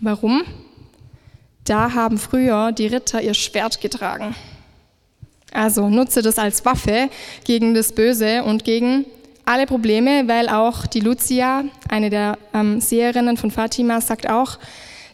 Warum? 0.00 0.42
Da 1.66 1.92
haben 1.94 2.16
früher 2.16 2.72
die 2.72 2.86
Ritter 2.86 3.20
ihr 3.20 3.34
Schwert 3.34 3.80
getragen. 3.80 4.34
Also 5.52 5.88
nutze 5.88 6.22
das 6.22 6.38
als 6.38 6.64
Waffe 6.64 7.10
gegen 7.44 7.74
das 7.74 7.92
Böse 7.92 8.44
und 8.44 8.64
gegen 8.64 9.04
alle 9.44 9.66
Probleme, 9.66 10.28
weil 10.28 10.48
auch 10.48 10.86
die 10.86 11.00
Lucia, 11.00 11.64
eine 11.88 12.10
der 12.10 12.38
ähm, 12.54 12.80
Seherinnen 12.80 13.36
von 13.36 13.50
Fatima, 13.50 14.00
sagt 14.00 14.28
auch, 14.28 14.58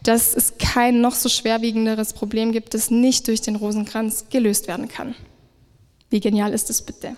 dass 0.03 0.35
es 0.35 0.55
kein 0.59 1.01
noch 1.01 1.15
so 1.15 1.29
schwerwiegenderes 1.29 2.13
Problem 2.13 2.53
gibt, 2.53 2.75
das 2.75 2.91
nicht 2.91 3.29
durch 3.29 3.41
den 3.41 3.57
Rosenkranz 3.57 4.27
gelöst 4.31 4.69
werden 4.69 4.89
kann. 4.89 5.15
Wie 6.11 6.21
genial 6.21 6.53
ist 6.53 6.69
das 6.69 6.83
bitte? 6.83 7.17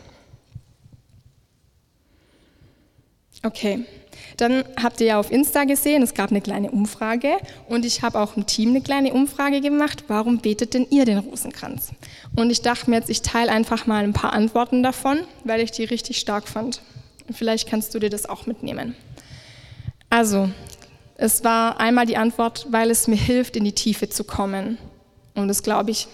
Okay, 3.43 3.85
dann 4.37 4.65
habt 4.83 5.01
ihr 5.01 5.07
ja 5.07 5.21
auf 5.21 5.31
Insta 5.31 5.65
gesehen, 5.65 6.03
es 6.03 6.15
gab 6.15 6.31
eine 6.31 6.41
kleine 6.41 6.71
Umfrage 6.71 7.37
und 7.69 7.85
ich 7.85 8.03
habe 8.03 8.19
auch 8.19 8.37
im 8.37 8.47
Team 8.47 8.71
eine 8.71 8.81
kleine 8.81 9.13
Umfrage 9.13 9.61
gemacht, 9.61 10.05
warum 10.09 10.39
betet 10.39 10.75
denn 10.75 10.87
ihr 10.91 11.05
den 11.05 11.19
Rosenkranz? 11.19 11.91
Und 12.37 12.51
ich 12.51 12.63
dachte 12.63 12.91
mir 12.91 12.97
jetzt, 12.97 13.11
ich 13.11 13.23
teile 13.23 13.53
einfach 13.53 13.87
mal 13.87 14.03
ein 14.03 14.13
paar 14.13 14.33
Antworten 14.33 14.83
davon, 14.83 15.19
weil 15.45 15.61
ich 15.61 15.71
die 15.71 15.85
richtig 15.85 16.19
stark 16.19 16.49
fand. 16.49 16.81
Vielleicht 17.31 17.69
kannst 17.69 17.95
du 17.95 17.99
dir 17.99 18.11
das 18.11 18.29
auch 18.29 18.47
mitnehmen. 18.47 18.97
Also, 20.11 20.51
es 21.17 21.45
war 21.45 21.81
einmal 21.81 22.07
die 22.07 22.17
Antwort, 22.17 22.67
weil 22.71 22.91
es 22.91 23.07
mir 23.07 23.17
hilft, 23.17 23.57
in 23.57 23.65
die 23.65 23.73
Tiefe 23.73 24.09
zu 24.09 24.25
kommen. 24.25 24.79
Und 25.35 25.49
das 25.49 25.63
glaube 25.63 25.91
ich, 25.91 26.09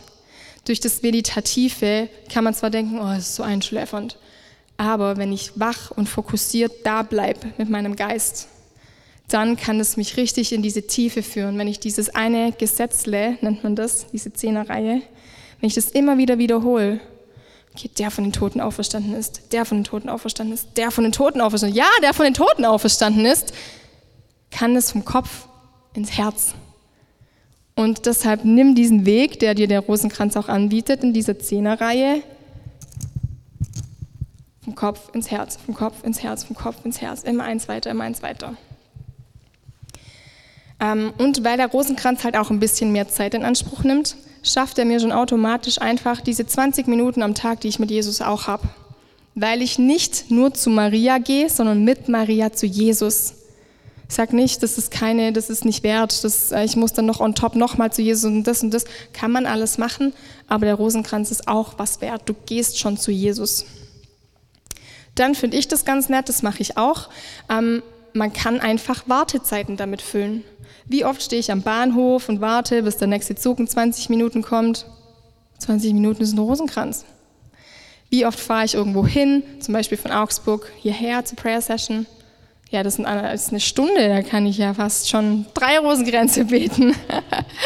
durch 0.65 0.81
das 0.81 1.03
Meditative 1.03 2.09
kann 2.33 2.45
man 2.45 2.55
zwar 2.55 2.71
denken, 2.71 2.99
oh, 3.01 3.11
es 3.11 3.31
ist 3.31 3.37
so 3.37 3.43
einschläfernd. 3.43 4.19
Aber 4.81 5.19
wenn 5.19 5.31
ich 5.31 5.61
wach 5.61 5.91
und 5.91 6.09
fokussiert 6.09 6.73
da 6.87 7.03
bleibe 7.03 7.53
mit 7.59 7.69
meinem 7.69 7.97
Geist, 7.97 8.49
dann 9.29 9.59
kann 9.59 9.79
es 9.79 9.99
mich 9.99 10.17
richtig 10.17 10.55
in 10.55 10.63
diese 10.63 10.87
Tiefe 10.87 11.23
führen. 11.23 11.59
Wenn 11.59 11.69
ich 11.69 11.81
dieses 11.81 12.15
eine 12.15 12.53
Gesetzle, 12.53 13.37
nennt 13.43 13.63
man 13.63 13.77
das, 13.77 14.07
diese 14.11 14.33
Zehnerreihe, 14.33 15.03
wenn 15.61 15.67
ich 15.67 15.75
das 15.75 15.91
immer 15.91 16.17
wieder 16.17 16.39
wiederhole, 16.39 16.99
okay, 17.75 17.91
der 17.99 18.11
von 18.11 18.25
den 18.25 18.33
Toten 18.33 18.63
auferstanden 18.63 19.13
ist, 19.13 19.53
der 19.53 19.67
von 19.67 19.77
den 19.77 19.85
Toten 19.85 20.09
auferstanden 20.09 20.55
ist, 20.55 20.69
der 20.79 20.91
von 20.91 21.05
den 21.05 21.13
Toten 21.13 21.43
auferstanden 21.43 21.77
ist, 21.77 21.85
ja, 21.85 21.91
der 22.03 22.15
von 22.15 22.25
den 22.25 22.33
Toten 22.33 22.65
auferstanden 22.65 23.27
ist, 23.27 23.53
kann 24.51 24.75
es 24.77 24.93
vom 24.93 25.05
Kopf 25.05 25.47
ins 25.93 26.13
Herz. 26.17 26.55
Und 27.77 28.07
deshalb 28.07 28.47
nimm 28.47 28.75
diesen 28.75 29.05
Weg, 29.05 29.41
der 29.41 29.55
dir 29.55 29.69
der 29.69 29.81
Rosenkranz 29.81 30.39
auch 30.39 30.49
anbietet, 30.49 31.03
in 31.03 31.13
dieser 31.13 31.39
Zehnerreihe, 31.39 32.23
vom 34.71 34.77
Kopf 34.77 35.13
ins 35.15 35.33
Herz, 35.33 35.59
vom 35.67 35.75
Kopf 35.75 36.05
ins 36.05 36.23
Herz, 36.23 36.45
vom 36.45 36.55
Kopf 36.55 36.77
ins 36.85 37.01
Herz, 37.01 37.25
immer 37.25 37.43
eins 37.43 37.67
weiter, 37.67 37.91
immer 37.91 38.05
eins 38.05 38.23
weiter. 38.23 38.55
Ähm, 40.79 41.13
und 41.19 41.43
weil 41.43 41.57
der 41.57 41.67
Rosenkranz 41.67 42.23
halt 42.23 42.37
auch 42.37 42.51
ein 42.51 42.61
bisschen 42.61 42.93
mehr 42.93 43.09
Zeit 43.09 43.35
in 43.35 43.43
Anspruch 43.43 43.83
nimmt, 43.83 44.17
schafft 44.45 44.79
er 44.79 44.85
mir 44.85 45.01
schon 45.01 45.11
automatisch 45.11 45.81
einfach 45.81 46.21
diese 46.21 46.47
20 46.47 46.87
Minuten 46.87 47.23
am 47.23 47.35
Tag, 47.35 47.61
die 47.61 47.69
ich 47.69 47.81
mit 47.81 47.91
Jesus 47.91 48.23
auch 48.23 48.47
habe. 48.47 48.69
Weil 49.35 49.61
ich 49.61 49.79
nicht 49.79 50.31
nur 50.31 50.55
zu 50.55 50.71
Maria 50.71 51.19
gehe, 51.19 51.51
sondern 51.51 51.83
mit 51.83 52.09
Maria 52.09 52.53
zu 52.53 52.67
Jesus. 52.67 53.35
Ich 54.09 54.15
sage 54.15 54.37
nicht, 54.37 54.63
das 54.63 54.79
ist 54.79 54.93
keine, 54.93 55.33
das 55.33 55.51
ist 55.51 55.65
nicht 55.65 55.83
wert, 55.83 56.23
das, 56.23 56.53
äh, 56.53 56.65
ich 56.65 56.77
muss 56.77 56.93
dann 56.93 57.07
noch 57.07 57.19
on 57.19 57.35
top 57.35 57.57
nochmal 57.57 57.93
zu 57.93 58.03
Jesus 58.03 58.25
und 58.25 58.45
das 58.45 58.63
und 58.63 58.73
das. 58.73 58.85
Kann 59.13 59.33
man 59.33 59.47
alles 59.47 59.79
machen, 59.79 60.13
aber 60.47 60.67
der 60.67 60.77
Rosenkranz 60.77 61.33
ist 61.33 61.49
auch 61.49 61.75
was 61.77 62.01
wert. 62.01 62.23
Du 62.27 62.35
gehst 62.47 62.79
schon 62.79 62.97
zu 62.97 63.11
Jesus. 63.11 63.67
Dann 65.21 65.35
finde 65.35 65.59
ich 65.59 65.69
das 65.69 65.85
ganz 65.85 66.09
nett, 66.09 66.31
das 66.31 66.43
mache 66.43 66.63
ich 66.63 66.79
auch. 66.79 67.11
Ähm, 67.51 67.83
man 68.15 68.33
kann 68.33 68.59
einfach 68.59 69.03
Wartezeiten 69.07 69.77
damit 69.77 70.01
füllen. 70.01 70.45
Wie 70.87 71.05
oft 71.05 71.23
stehe 71.23 71.41
ich 71.41 71.53
am 71.53 71.61
Bahnhof 71.61 72.31
und 72.31 72.41
warte, 72.41 72.83
bis 72.83 72.97
der 72.97 73.07
nächste 73.07 73.35
Zug 73.35 73.59
in 73.59 73.69
20 73.69 74.09
Minuten 74.09 74.41
kommt? 74.41 74.87
20 75.59 75.93
Minuten 75.93 76.23
ist 76.23 76.33
ein 76.33 76.39
Rosenkranz. 76.39 77.05
Wie 78.09 78.25
oft 78.25 78.41
fahre 78.41 78.65
ich 78.65 78.73
irgendwo 78.73 79.07
hin, 79.07 79.43
zum 79.61 79.75
Beispiel 79.75 79.99
von 79.99 80.11
Augsburg 80.11 80.73
hierher 80.79 81.23
zur 81.23 81.37
Prayer 81.37 81.61
Session? 81.61 82.07
Ja, 82.71 82.83
das 82.83 82.99
ist 82.99 83.51
eine 83.51 83.61
Stunde, 83.61 84.09
da 84.09 84.23
kann 84.23 84.47
ich 84.47 84.57
ja 84.57 84.73
fast 84.73 85.11
schon 85.11 85.45
drei 85.53 85.79
Rosengrenze 85.81 86.47
beten. 86.47 86.95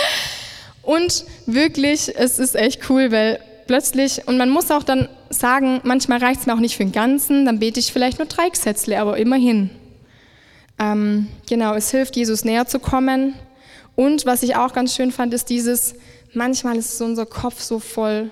und 0.82 1.25
wirklich, 1.46 2.12
es 2.16 2.40
ist 2.40 2.56
echt 2.56 2.90
cool, 2.90 3.12
weil 3.12 3.38
plötzlich, 3.66 4.26
und 4.26 4.38
man 4.38 4.50
muss 4.50 4.71
auch 4.71 4.83
dann 4.83 5.09
sagen, 5.30 5.80
manchmal 5.85 6.18
reicht 6.18 6.40
es 6.40 6.47
mir 6.47 6.54
auch 6.54 6.61
nicht 6.61 6.76
für 6.76 6.85
den 6.85 6.92
Ganzen, 6.92 7.44
dann 7.44 7.59
bete 7.59 7.80
ich 7.80 7.92
vielleicht 7.92 8.18
nur 8.18 8.28
drei 8.28 8.49
Gesetzle, 8.49 9.00
aber 9.00 9.16
immerhin. 9.16 9.71
Ähm, 10.78 11.28
genau, 11.49 11.75
es 11.75 11.90
hilft, 11.90 12.16
Jesus 12.16 12.44
näher 12.44 12.66
zu 12.66 12.78
kommen. 12.78 13.35
Und 13.97 14.26
was 14.26 14.42
ich 14.42 14.56
auch 14.56 14.73
ganz 14.73 14.94
schön 14.94 15.12
fand, 15.12 15.33
ist 15.35 15.50
dieses, 15.50 15.94
manchmal 16.33 16.76
ist 16.76 17.00
unser 17.00 17.26
Kopf 17.26 17.61
so 17.61 17.78
voll 17.78 18.30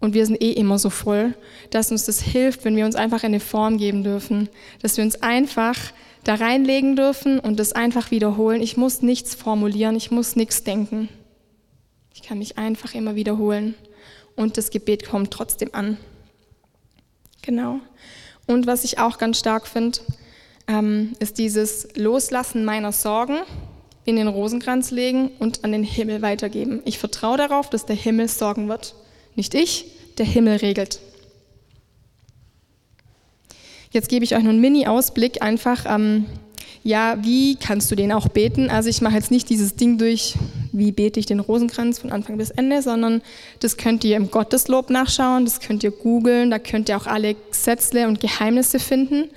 und 0.00 0.14
wir 0.14 0.26
sind 0.26 0.42
eh 0.42 0.52
immer 0.52 0.78
so 0.78 0.90
voll, 0.90 1.34
dass 1.70 1.92
uns 1.92 2.06
das 2.06 2.20
hilft, 2.20 2.64
wenn 2.64 2.76
wir 2.76 2.86
uns 2.86 2.96
einfach 2.96 3.22
eine 3.22 3.38
Form 3.38 3.78
geben 3.78 4.02
dürfen, 4.02 4.48
dass 4.82 4.96
wir 4.96 5.04
uns 5.04 5.22
einfach 5.22 5.76
da 6.24 6.34
reinlegen 6.34 6.96
dürfen 6.96 7.38
und 7.38 7.58
das 7.58 7.72
einfach 7.72 8.10
wiederholen. 8.10 8.62
Ich 8.62 8.76
muss 8.76 9.02
nichts 9.02 9.34
formulieren, 9.34 9.96
ich 9.96 10.10
muss 10.10 10.36
nichts 10.36 10.64
denken. 10.64 11.08
Ich 12.14 12.22
kann 12.22 12.38
mich 12.38 12.58
einfach 12.58 12.94
immer 12.94 13.14
wiederholen 13.14 13.74
und 14.40 14.56
das 14.56 14.70
Gebet 14.70 15.06
kommt 15.06 15.30
trotzdem 15.30 15.70
an. 15.72 15.98
Genau. 17.42 17.80
Und 18.46 18.66
was 18.66 18.84
ich 18.84 18.98
auch 18.98 19.18
ganz 19.18 19.38
stark 19.38 19.66
finde, 19.66 19.98
ähm, 20.66 21.12
ist 21.18 21.38
dieses 21.38 21.88
Loslassen 21.94 22.64
meiner 22.64 22.92
Sorgen, 22.92 23.38
in 24.06 24.16
den 24.16 24.28
Rosenkranz 24.28 24.90
legen 24.90 25.30
und 25.38 25.62
an 25.62 25.72
den 25.72 25.84
Himmel 25.84 26.22
weitergeben. 26.22 26.80
Ich 26.84 26.98
vertraue 26.98 27.36
darauf, 27.36 27.68
dass 27.70 27.86
der 27.86 27.96
Himmel 27.96 28.28
sorgen 28.28 28.68
wird. 28.68 28.94
Nicht 29.36 29.54
ich, 29.54 29.86
der 30.18 30.26
Himmel 30.26 30.56
regelt. 30.56 31.00
Jetzt 33.92 34.08
gebe 34.08 34.24
ich 34.24 34.34
euch 34.34 34.42
nur 34.42 34.52
einen 34.52 34.60
Mini-Ausblick 34.60 35.42
einfach. 35.42 35.84
Ähm, 35.86 36.26
ja, 36.82 37.18
wie 37.22 37.56
kannst 37.56 37.90
du 37.90 37.94
den 37.94 38.10
auch 38.10 38.28
beten? 38.28 38.70
Also 38.70 38.88
ich 38.88 39.02
mache 39.02 39.16
jetzt 39.16 39.30
nicht 39.30 39.50
dieses 39.50 39.76
Ding 39.76 39.98
durch, 39.98 40.34
wie 40.72 40.92
bete 40.92 41.20
ich 41.20 41.26
den 41.26 41.40
Rosenkranz 41.40 41.98
von 41.98 42.12
Anfang 42.12 42.36
bis 42.36 42.50
Ende, 42.50 42.82
sondern 42.82 43.22
das 43.60 43.76
könnt 43.76 44.04
ihr 44.04 44.16
im 44.16 44.30
Gotteslob 44.30 44.90
nachschauen, 44.90 45.44
das 45.44 45.60
könnt 45.60 45.82
ihr 45.82 45.90
googeln, 45.90 46.50
da 46.50 46.58
könnt 46.58 46.88
ihr 46.88 46.96
auch 46.96 47.06
alle 47.06 47.34
Gesetze 47.34 48.06
und 48.08 48.20
Geheimnisse 48.20 48.78
finden. 48.78 49.30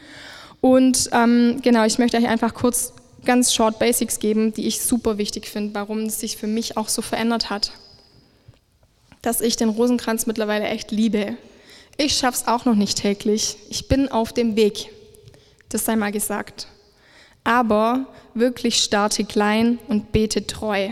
Und 0.62 1.10
ähm, 1.12 1.60
genau, 1.62 1.86
ich 1.86 2.00
möchte 2.00 2.18
euch 2.18 2.28
einfach 2.28 2.54
kurz 2.54 2.94
ganz 3.26 3.54
short 3.54 3.80
Basics 3.80 4.20
geben, 4.20 4.54
die 4.54 4.68
ich 4.68 4.82
super 4.82 5.18
wichtig 5.18 5.48
finde, 5.48 5.74
warum 5.74 6.00
es 6.00 6.20
sich 6.20 6.38
für 6.38 6.48
mich 6.48 6.78
auch 6.78 6.90
so 6.90 7.02
verändert 7.02 7.50
hat. 7.50 7.72
Dass 9.22 9.42
ich 9.42 9.56
den 9.56 9.70
Rosenkranz 9.70 10.26
mittlerweile 10.26 10.66
echt 10.66 10.92
liebe. 10.92 11.38
Ich 11.98 12.14
schaffe 12.16 12.40
es 12.42 12.48
auch 12.48 12.66
noch 12.66 12.76
nicht 12.76 12.98
täglich. 12.98 13.58
Ich 13.70 13.88
bin 13.88 14.10
auf 14.10 14.34
dem 14.34 14.56
Weg. 14.56 14.90
Das 15.70 15.86
sei 15.86 15.96
mal 15.96 16.12
gesagt 16.12 16.68
aber 17.44 18.08
wirklich 18.34 18.78
starte 18.78 19.26
klein 19.26 19.80
und 19.88 20.12
bete 20.12 20.48
treu. 20.48 20.90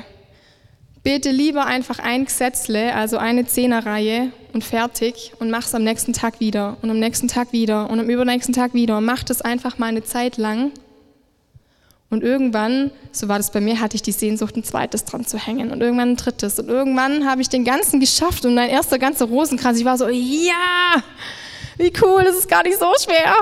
Bete 1.03 1.31
lieber 1.31 1.65
einfach 1.65 1.97
ein 1.97 2.25
Gesetzle, 2.25 2.93
also 2.93 3.17
eine 3.17 3.47
Zehnerreihe 3.47 4.31
und 4.53 4.63
fertig 4.63 5.33
und 5.39 5.49
mach 5.49 5.65
es 5.65 5.73
am 5.73 5.83
nächsten 5.83 6.13
Tag 6.13 6.39
wieder 6.39 6.77
und 6.83 6.91
am 6.91 6.99
nächsten 6.99 7.27
Tag 7.27 7.51
wieder 7.53 7.89
und 7.89 7.99
am 7.99 8.09
übernächsten 8.09 8.53
Tag 8.53 8.73
wieder 8.75 8.97
und 8.97 9.05
mach 9.05 9.23
das 9.23 9.41
einfach 9.41 9.79
mal 9.79 9.87
eine 9.87 10.03
Zeit 10.03 10.37
lang 10.37 10.71
Und 12.11 12.23
irgendwann, 12.23 12.91
so 13.13 13.29
war 13.29 13.37
das 13.37 13.51
bei 13.51 13.61
mir, 13.61 13.79
hatte 13.79 13.95
ich 13.95 14.01
die 14.01 14.11
Sehnsucht, 14.11 14.57
ein 14.57 14.65
zweites 14.65 15.05
dran 15.05 15.25
zu 15.25 15.37
hängen 15.37 15.71
und 15.71 15.79
irgendwann 15.81 16.09
ein 16.09 16.15
drittes. 16.17 16.59
Und 16.59 16.67
irgendwann 16.67 17.25
habe 17.25 17.41
ich 17.41 17.47
den 17.47 17.63
ganzen 17.63 18.01
geschafft 18.01 18.45
und 18.45 18.53
mein 18.53 18.69
erster 18.69 18.99
ganzer 18.99 19.25
Rosenkranz, 19.25 19.79
ich 19.79 19.85
war 19.85 19.97
so, 19.97 20.09
ja, 20.09 21.01
wie 21.77 21.93
cool, 22.01 22.25
das 22.25 22.35
ist 22.35 22.49
gar 22.49 22.63
nicht 22.63 22.77
so 22.77 22.93
schwer. 23.01 23.33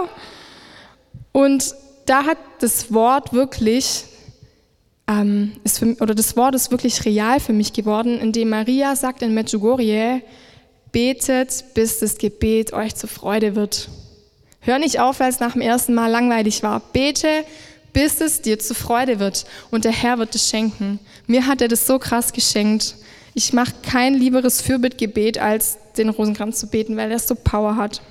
Und 1.31 1.73
da 2.05 2.25
hat 2.25 2.37
das 2.59 2.93
Wort 2.93 3.33
wirklich, 3.33 4.05
ähm, 5.09 5.53
ist 5.63 5.79
für, 5.79 5.95
oder 5.99 6.13
das 6.13 6.37
Wort 6.37 6.53
ist 6.55 6.71
wirklich 6.71 7.03
real 7.03 7.39
für 7.39 7.53
mich 7.53 7.73
geworden, 7.73 8.19
indem 8.19 8.49
Maria 8.49 8.95
sagt 8.95 9.21
in 9.23 9.33
Medjugorje, 9.33 10.21
betet, 10.91 11.65
bis 11.73 11.99
das 11.99 12.17
Gebet 12.17 12.73
euch 12.73 12.95
zur 12.95 13.09
Freude 13.09 13.55
wird. 13.55 13.89
Hör 14.61 14.77
nicht 14.77 14.99
auf, 14.99 15.19
weil 15.19 15.29
es 15.29 15.39
nach 15.39 15.53
dem 15.53 15.61
ersten 15.61 15.93
Mal 15.93 16.11
langweilig 16.11 16.61
war. 16.63 16.81
Bete, 16.93 17.43
bis 17.91 18.21
es 18.21 18.41
dir 18.41 18.59
zur 18.59 18.75
Freude 18.75 19.19
wird 19.19 19.45
und 19.71 19.83
der 19.83 19.91
Herr 19.91 20.19
wird 20.19 20.35
es 20.35 20.47
schenken. 20.47 20.99
Mir 21.27 21.47
hat 21.47 21.61
er 21.61 21.67
das 21.67 21.87
so 21.87 21.97
krass 21.97 22.33
geschenkt. 22.33 22.95
Ich 23.33 23.53
mache 23.53 23.73
kein 23.81 24.13
lieberes 24.13 24.61
Fürbittgebet, 24.61 25.37
als 25.37 25.77
den 25.97 26.09
Rosenkranz 26.09 26.59
zu 26.59 26.67
beten, 26.67 26.97
weil 26.97 27.11
er 27.11 27.19
so 27.19 27.35
Power 27.35 27.77
hat. 27.77 28.01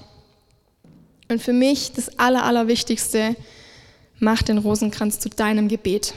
Und 1.29 1.43
für 1.43 1.53
mich 1.53 1.93
das 1.93 2.19
Aller, 2.19 2.45
Allerwichtigste, 2.45 3.37
mach 4.19 4.43
den 4.43 4.59
Rosenkranz 4.59 5.21
zu 5.21 5.29
deinem 5.29 5.69
Gebet. 5.69 6.15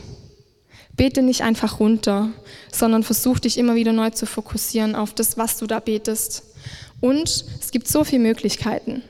Bete 0.98 1.22
nicht 1.22 1.42
einfach 1.42 1.80
runter, 1.80 2.30
sondern 2.72 3.04
versuch 3.04 3.40
dich 3.40 3.58
immer 3.58 3.76
wieder 3.76 3.94
neu 3.94 4.10
zu 4.10 4.26
fokussieren 4.26 4.96
auf 4.96 5.14
das, 5.14 5.38
was 5.38 5.58
du 5.58 5.68
da 5.68 5.80
betest. 5.80 6.44
Und 7.00 7.46
es 7.60 7.72
gibt 7.72 7.88
so 7.88 8.04
viele 8.04 8.22
Möglichkeiten. 8.22 9.04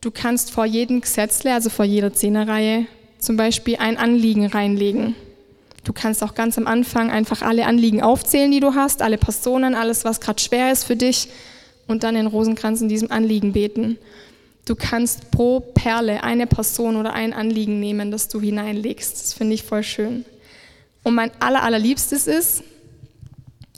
Du 0.00 0.10
kannst 0.10 0.50
vor 0.50 0.64
jedem 0.64 1.00
Gesetzle, 1.00 1.52
also 1.52 1.68
vor 1.68 1.84
jeder 1.84 2.12
Zehnerreihe, 2.12 2.86
zum 3.18 3.36
Beispiel 3.36 3.76
ein 3.76 3.96
Anliegen 3.96 4.46
reinlegen. 4.46 5.14
Du 5.84 5.92
kannst 5.92 6.22
auch 6.22 6.34
ganz 6.34 6.58
am 6.58 6.66
Anfang 6.66 7.10
einfach 7.10 7.42
alle 7.42 7.66
Anliegen 7.66 8.02
aufzählen, 8.02 8.50
die 8.50 8.60
du 8.60 8.74
hast, 8.74 9.02
alle 9.02 9.18
Personen, 9.18 9.74
alles, 9.74 10.04
was 10.04 10.20
gerade 10.20 10.42
schwer 10.42 10.72
ist 10.72 10.84
für 10.84 10.96
dich 10.96 11.28
und 11.86 12.02
dann 12.02 12.14
den 12.14 12.26
Rosenkranz 12.26 12.80
in 12.80 12.88
diesem 12.88 13.10
Anliegen 13.10 13.52
beten. 13.52 13.98
Du 14.64 14.74
kannst 14.74 15.30
pro 15.30 15.60
Perle 15.60 16.24
eine 16.24 16.48
Person 16.48 16.96
oder 16.96 17.12
ein 17.12 17.32
Anliegen 17.32 17.78
nehmen, 17.78 18.10
das 18.10 18.26
du 18.28 18.40
hineinlegst. 18.40 19.12
Das 19.12 19.32
finde 19.32 19.54
ich 19.54 19.62
voll 19.62 19.84
schön. 19.84 20.24
Und 21.06 21.14
mein 21.14 21.30
aller, 21.38 21.62
allerliebstes 21.62 22.26
ist, 22.26 22.64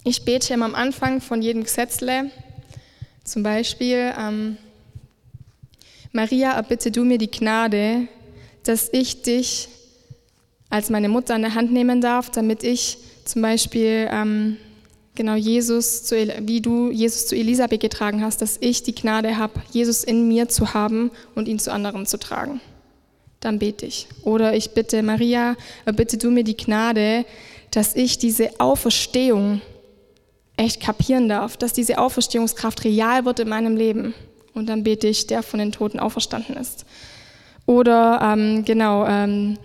ich 0.03 0.25
bete 0.25 0.55
immer 0.55 0.65
am 0.65 0.75
Anfang 0.75 1.21
von 1.21 1.43
jedem 1.43 1.63
Gesetzle, 1.63 2.31
zum 3.23 3.43
Beispiel, 3.43 4.15
ähm, 4.19 4.57
Maria, 6.11 6.53
erbitte 6.53 6.91
du 6.91 7.05
mir 7.05 7.19
die 7.19 7.31
Gnade, 7.31 8.09
dass 8.65 8.89
ich 8.93 9.21
dich 9.21 9.69
als 10.71 10.89
meine 10.89 11.11
Mutter 11.11 11.35
an 11.35 11.43
der 11.43 11.55
Hand 11.55 11.71
nehmen 11.71 12.01
darf, 12.01 12.31
damit 12.31 12.65
ich 12.65 12.97
zum 13.27 13.43
Beispiel 13.43 14.09
ähm, 14.11 14.57
genau 15.15 15.35
Jesus, 15.35 16.05
zu, 16.05 16.17
wie 16.17 16.63
du 16.63 16.91
Jesus 16.91 17.27
zu 17.27 17.37
Elisabeth 17.37 17.81
getragen 17.83 18.25
hast, 18.25 18.41
dass 18.41 18.57
ich 18.59 18.85
die 18.85 18.95
Gnade 18.95 19.37
habe, 19.37 19.61
Jesus 19.71 20.03
in 20.03 20.29
mir 20.29 20.49
zu 20.49 20.73
haben 20.73 21.11
und 21.35 21.47
ihn 21.47 21.59
zu 21.59 21.75
anderen 21.75 22.07
zu 22.07 22.19
tragen. 22.19 22.63
Dann 23.41 23.59
bete 23.59 23.87
ich. 23.87 24.09
Oder 24.25 24.55
ich 24.55 24.71
bitte 24.71 25.03
Maria, 25.03 25.57
bitte 25.95 26.19
du 26.19 26.31
mir 26.31 26.45
die 26.45 26.57
Gnade, 26.57 27.25
dass 27.71 27.95
ich 27.95 28.19
diese 28.19 28.59
Auferstehung 28.59 29.61
echt 30.57 30.81
kapieren 30.81 31.29
darf, 31.29 31.57
dass 31.57 31.73
diese 31.73 31.99
Auferstehungskraft 31.99 32.85
real 32.85 33.25
wird 33.25 33.41
in 33.41 33.49
meinem 33.49 33.77
Leben. 33.77 34.15
Und 34.55 34.69
dann 34.69 34.83
bete 34.83 35.07
ich, 35.07 35.27
der 35.27 35.43
von 35.43 35.61
den 35.61 35.73
Toten 35.73 36.01
auferstanden 36.01 36.57
ist. 36.57 36.85
Oder 37.65 38.21
ähm, 38.23 38.65
genau, 38.65 39.07
ähm, 39.07 39.59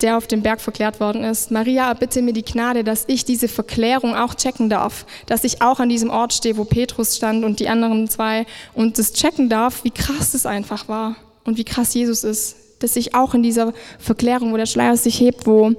der 0.00 0.16
auf 0.16 0.26
dem 0.26 0.40
Berg 0.40 0.60
verklärt 0.60 0.98
worden 1.00 1.24
ist. 1.24 1.50
Maria, 1.50 1.92
bitte 1.92 2.22
mir 2.22 2.32
die 2.32 2.44
Gnade, 2.44 2.84
dass 2.84 3.04
ich 3.06 3.24
diese 3.24 3.48
Verklärung 3.48 4.14
auch 4.14 4.34
checken 4.34 4.70
darf, 4.70 5.04
dass 5.26 5.44
ich 5.44 5.60
auch 5.60 5.78
an 5.78 5.88
diesem 5.88 6.10
Ort 6.10 6.32
stehe, 6.32 6.56
wo 6.56 6.64
Petrus 6.64 7.16
stand 7.16 7.44
und 7.44 7.60
die 7.60 7.68
anderen 7.68 8.08
zwei 8.08 8.46
und 8.72 8.98
das 8.98 9.12
checken 9.12 9.48
darf, 9.48 9.84
wie 9.84 9.90
krass 9.90 10.32
es 10.32 10.46
einfach 10.46 10.88
war 10.88 11.16
und 11.44 11.58
wie 11.58 11.64
krass 11.64 11.92
Jesus 11.92 12.24
ist. 12.24 12.56
Dass 12.80 12.96
ich 12.96 13.14
auch 13.14 13.34
in 13.34 13.42
dieser 13.42 13.72
Verklärung, 13.98 14.52
wo 14.52 14.56
der 14.56 14.66
Schleier 14.66 14.96
sich 14.96 15.20
hebt, 15.20 15.46
wo, 15.46 15.72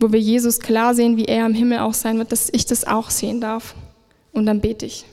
wo 0.00 0.12
wir 0.12 0.20
Jesus 0.20 0.58
klar 0.58 0.94
sehen, 0.94 1.16
wie 1.16 1.26
er 1.26 1.46
im 1.46 1.54
Himmel 1.54 1.78
auch 1.78 1.94
sein 1.94 2.18
wird, 2.18 2.32
dass 2.32 2.50
ich 2.52 2.66
das 2.66 2.84
auch 2.84 3.10
sehen 3.10 3.40
darf. 3.40 3.74
Und 4.32 4.46
dann 4.46 4.60
bete 4.60 4.86
ich. 4.86 5.04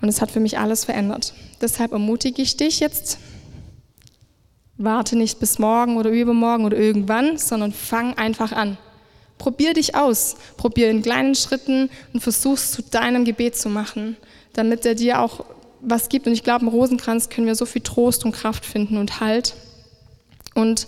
Und 0.00 0.08
es 0.08 0.20
hat 0.22 0.30
für 0.30 0.40
mich 0.40 0.58
alles 0.58 0.84
verändert. 0.84 1.34
Deshalb 1.60 1.92
ermutige 1.92 2.40
ich 2.40 2.56
dich 2.56 2.80
jetzt, 2.80 3.18
Warte 4.82 5.14
nicht 5.14 5.38
bis 5.38 5.58
morgen 5.58 5.98
oder 5.98 6.08
übermorgen 6.08 6.64
oder 6.64 6.78
irgendwann, 6.78 7.36
sondern 7.36 7.70
fang 7.70 8.16
einfach 8.16 8.52
an. 8.52 8.78
Probier 9.36 9.74
dich 9.74 9.94
aus. 9.94 10.36
Probier 10.56 10.88
in 10.88 11.02
kleinen 11.02 11.34
Schritten 11.34 11.90
und 12.14 12.20
versuch 12.20 12.54
es 12.54 12.72
zu 12.72 12.82
deinem 12.82 13.26
Gebet 13.26 13.56
zu 13.56 13.68
machen, 13.68 14.16
damit 14.54 14.86
er 14.86 14.94
dir 14.94 15.20
auch 15.20 15.44
was 15.82 16.08
gibt. 16.08 16.26
Und 16.26 16.32
ich 16.32 16.44
glaube, 16.44 16.62
im 16.62 16.68
Rosenkranz 16.68 17.28
können 17.28 17.46
wir 17.46 17.56
so 17.56 17.66
viel 17.66 17.82
Trost 17.82 18.24
und 18.24 18.32
Kraft 18.32 18.64
finden 18.64 18.96
und 18.96 19.20
Halt. 19.20 19.54
Und 20.54 20.86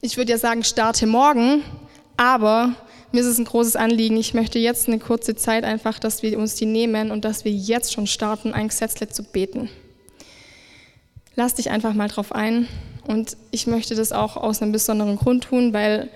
ich 0.00 0.16
würde 0.16 0.32
ja 0.32 0.38
sagen, 0.38 0.64
starte 0.64 1.06
morgen, 1.06 1.62
aber 2.16 2.74
mir 3.12 3.20
ist 3.20 3.26
es 3.26 3.38
ein 3.38 3.44
großes 3.44 3.76
Anliegen. 3.76 4.16
Ich 4.16 4.34
möchte 4.34 4.58
jetzt 4.58 4.88
eine 4.88 4.98
kurze 4.98 5.34
Zeit 5.34 5.64
einfach, 5.64 5.98
dass 5.98 6.22
wir 6.22 6.38
uns 6.38 6.54
die 6.54 6.66
nehmen 6.66 7.10
und 7.10 7.24
dass 7.24 7.44
wir 7.44 7.52
jetzt 7.52 7.92
schon 7.92 8.06
starten, 8.06 8.54
ein 8.54 8.68
Gesetzle 8.68 9.08
zu 9.08 9.24
beten. 9.24 9.68
Lass 11.34 11.54
dich 11.54 11.70
einfach 11.70 11.94
mal 11.94 12.08
drauf 12.08 12.32
ein. 12.32 12.68
Und 13.06 13.36
ich 13.50 13.66
möchte 13.66 13.94
das 13.94 14.12
auch 14.12 14.36
aus 14.36 14.62
einem 14.62 14.72
besonderen 14.72 15.16
Grund 15.16 15.44
tun, 15.44 15.72
weil 15.72 16.08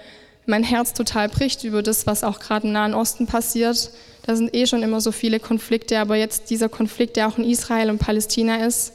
mein 0.47 0.63
Herz 0.63 0.93
total 0.93 1.29
bricht 1.29 1.65
über 1.65 1.83
das, 1.83 2.07
was 2.07 2.23
auch 2.23 2.39
gerade 2.39 2.67
im 2.67 2.73
Nahen 2.73 2.95
Osten 2.95 3.27
passiert. 3.27 3.91
Da 4.27 4.37
sind 4.37 4.55
eh 4.55 4.67
schon 4.67 4.83
immer 4.83 5.01
so 5.01 5.11
viele 5.11 5.41
Konflikte, 5.41 5.99
aber 5.99 6.17
jetzt 6.17 6.51
dieser 6.51 6.69
Konflikt, 6.69 7.17
der 7.17 7.29
auch 7.29 7.39
in 7.39 7.45
Israel 7.45 7.91
und 7.91 7.99
Palästina 7.99 8.65
ist, 8.65 8.93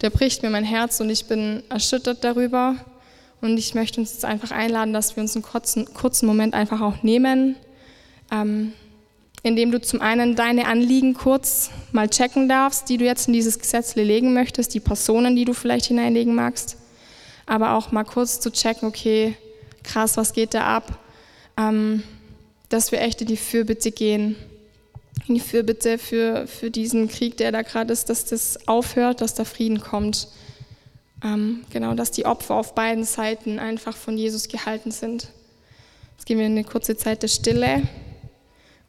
der 0.00 0.10
bricht 0.10 0.42
mir 0.42 0.50
mein 0.50 0.64
Herz 0.64 1.00
und 1.00 1.10
ich 1.10 1.26
bin 1.26 1.62
erschüttert 1.68 2.24
darüber. 2.24 2.76
Und 3.46 3.58
ich 3.58 3.74
möchte 3.74 4.00
uns 4.00 4.12
jetzt 4.12 4.24
einfach 4.24 4.50
einladen, 4.50 4.92
dass 4.92 5.16
wir 5.16 5.22
uns 5.22 5.34
einen 5.34 5.42
kurzen, 5.42 5.92
kurzen 5.94 6.26
Moment 6.26 6.54
einfach 6.54 6.80
auch 6.80 7.02
nehmen, 7.02 7.56
ähm, 8.30 8.72
indem 9.42 9.70
du 9.70 9.80
zum 9.80 10.00
einen 10.00 10.36
deine 10.36 10.66
Anliegen 10.66 11.14
kurz 11.14 11.70
mal 11.92 12.08
checken 12.08 12.48
darfst, 12.48 12.88
die 12.88 12.98
du 12.98 13.04
jetzt 13.04 13.28
in 13.28 13.32
dieses 13.32 13.58
Gesetz 13.58 13.94
legen 13.94 14.34
möchtest, 14.34 14.74
die 14.74 14.80
Personen, 14.80 15.36
die 15.36 15.44
du 15.44 15.54
vielleicht 15.54 15.86
hineinlegen 15.86 16.34
magst 16.34 16.76
aber 17.46 17.74
auch 17.74 17.92
mal 17.92 18.04
kurz 18.04 18.40
zu 18.40 18.50
checken, 18.50 18.88
okay, 18.88 19.36
krass, 19.84 20.16
was 20.16 20.32
geht 20.32 20.52
da 20.52 20.76
ab? 20.76 20.98
Ähm, 21.56 22.02
dass 22.68 22.90
wir 22.90 23.00
echt 23.00 23.20
in 23.20 23.28
die 23.28 23.36
Fürbitte 23.36 23.92
gehen, 23.92 24.34
in 25.28 25.36
die 25.36 25.40
Fürbitte 25.40 25.98
für, 25.98 26.48
für 26.48 26.70
diesen 26.70 27.08
Krieg, 27.08 27.36
der 27.36 27.52
da 27.52 27.62
gerade 27.62 27.92
ist, 27.92 28.10
dass 28.10 28.24
das 28.24 28.66
aufhört, 28.66 29.20
dass 29.20 29.34
da 29.34 29.44
Frieden 29.44 29.80
kommt. 29.80 30.28
Ähm, 31.24 31.64
genau, 31.70 31.94
dass 31.94 32.10
die 32.10 32.26
Opfer 32.26 32.54
auf 32.54 32.74
beiden 32.74 33.04
Seiten 33.04 33.58
einfach 33.58 33.96
von 33.96 34.18
Jesus 34.18 34.48
gehalten 34.48 34.90
sind. 34.90 35.28
Jetzt 36.12 36.26
gehen 36.26 36.38
wir 36.38 36.46
in 36.46 36.52
eine 36.52 36.64
kurze 36.64 36.96
Zeit 36.96 37.22
der 37.22 37.28
Stille 37.28 37.82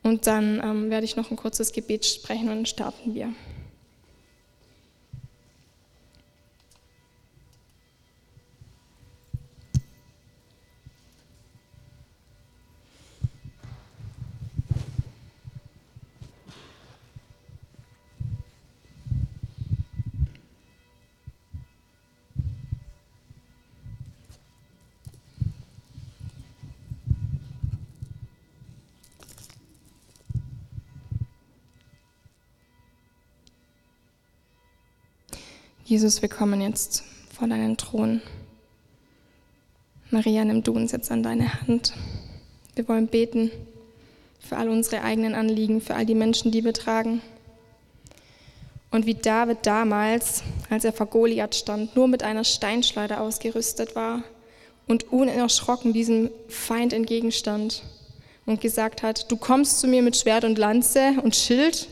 und 0.03 0.27
dann 0.27 0.61
ähm, 0.63 0.89
werde 0.89 1.05
ich 1.05 1.15
noch 1.15 1.31
ein 1.31 1.37
kurzes 1.37 1.71
Gebet 1.71 2.05
sprechen 2.05 2.49
und 2.49 2.55
dann 2.55 2.65
starten 2.65 3.13
wir. 3.13 3.33
Jesus, 35.87 36.21
wir 36.21 36.27
kommen 36.27 36.59
jetzt 36.59 37.05
vor 37.33 37.47
deinen 37.47 37.77
Thron. 37.77 38.19
Maria, 40.11 40.43
nimm 40.43 40.61
du 40.61 40.73
uns 40.73 40.91
jetzt 40.91 41.09
an 41.11 41.23
deine 41.23 41.61
Hand. 41.61 41.93
Wir 42.75 42.85
wollen 42.89 43.07
beten 43.07 43.51
für 44.37 44.57
all 44.57 44.67
unsere 44.67 45.01
eigenen 45.01 45.33
Anliegen, 45.33 45.79
für 45.79 45.95
all 45.95 46.05
die 46.05 46.13
Menschen, 46.13 46.51
die 46.51 46.65
wir 46.65 46.73
tragen. 46.73 47.21
Und 48.91 49.05
wie 49.05 49.15
David 49.15 49.59
damals, 49.61 50.43
als 50.69 50.83
er 50.83 50.91
vor 50.91 51.05
Goliath 51.05 51.55
stand, 51.55 51.95
nur 51.95 52.09
mit 52.09 52.21
einer 52.21 52.43
Steinschleuder 52.43 53.21
ausgerüstet 53.21 53.95
war 53.95 54.23
und 54.87 55.13
unerschrocken 55.13 55.93
diesem 55.93 56.31
Feind 56.49 56.91
entgegenstand 56.91 57.83
und 58.45 58.59
gesagt 58.59 59.03
hat, 59.03 59.31
du 59.31 59.37
kommst 59.37 59.79
zu 59.79 59.87
mir 59.87 60.01
mit 60.01 60.17
Schwert 60.17 60.43
und 60.43 60.57
Lanze 60.57 61.13
und 61.23 61.33
Schild, 61.33 61.87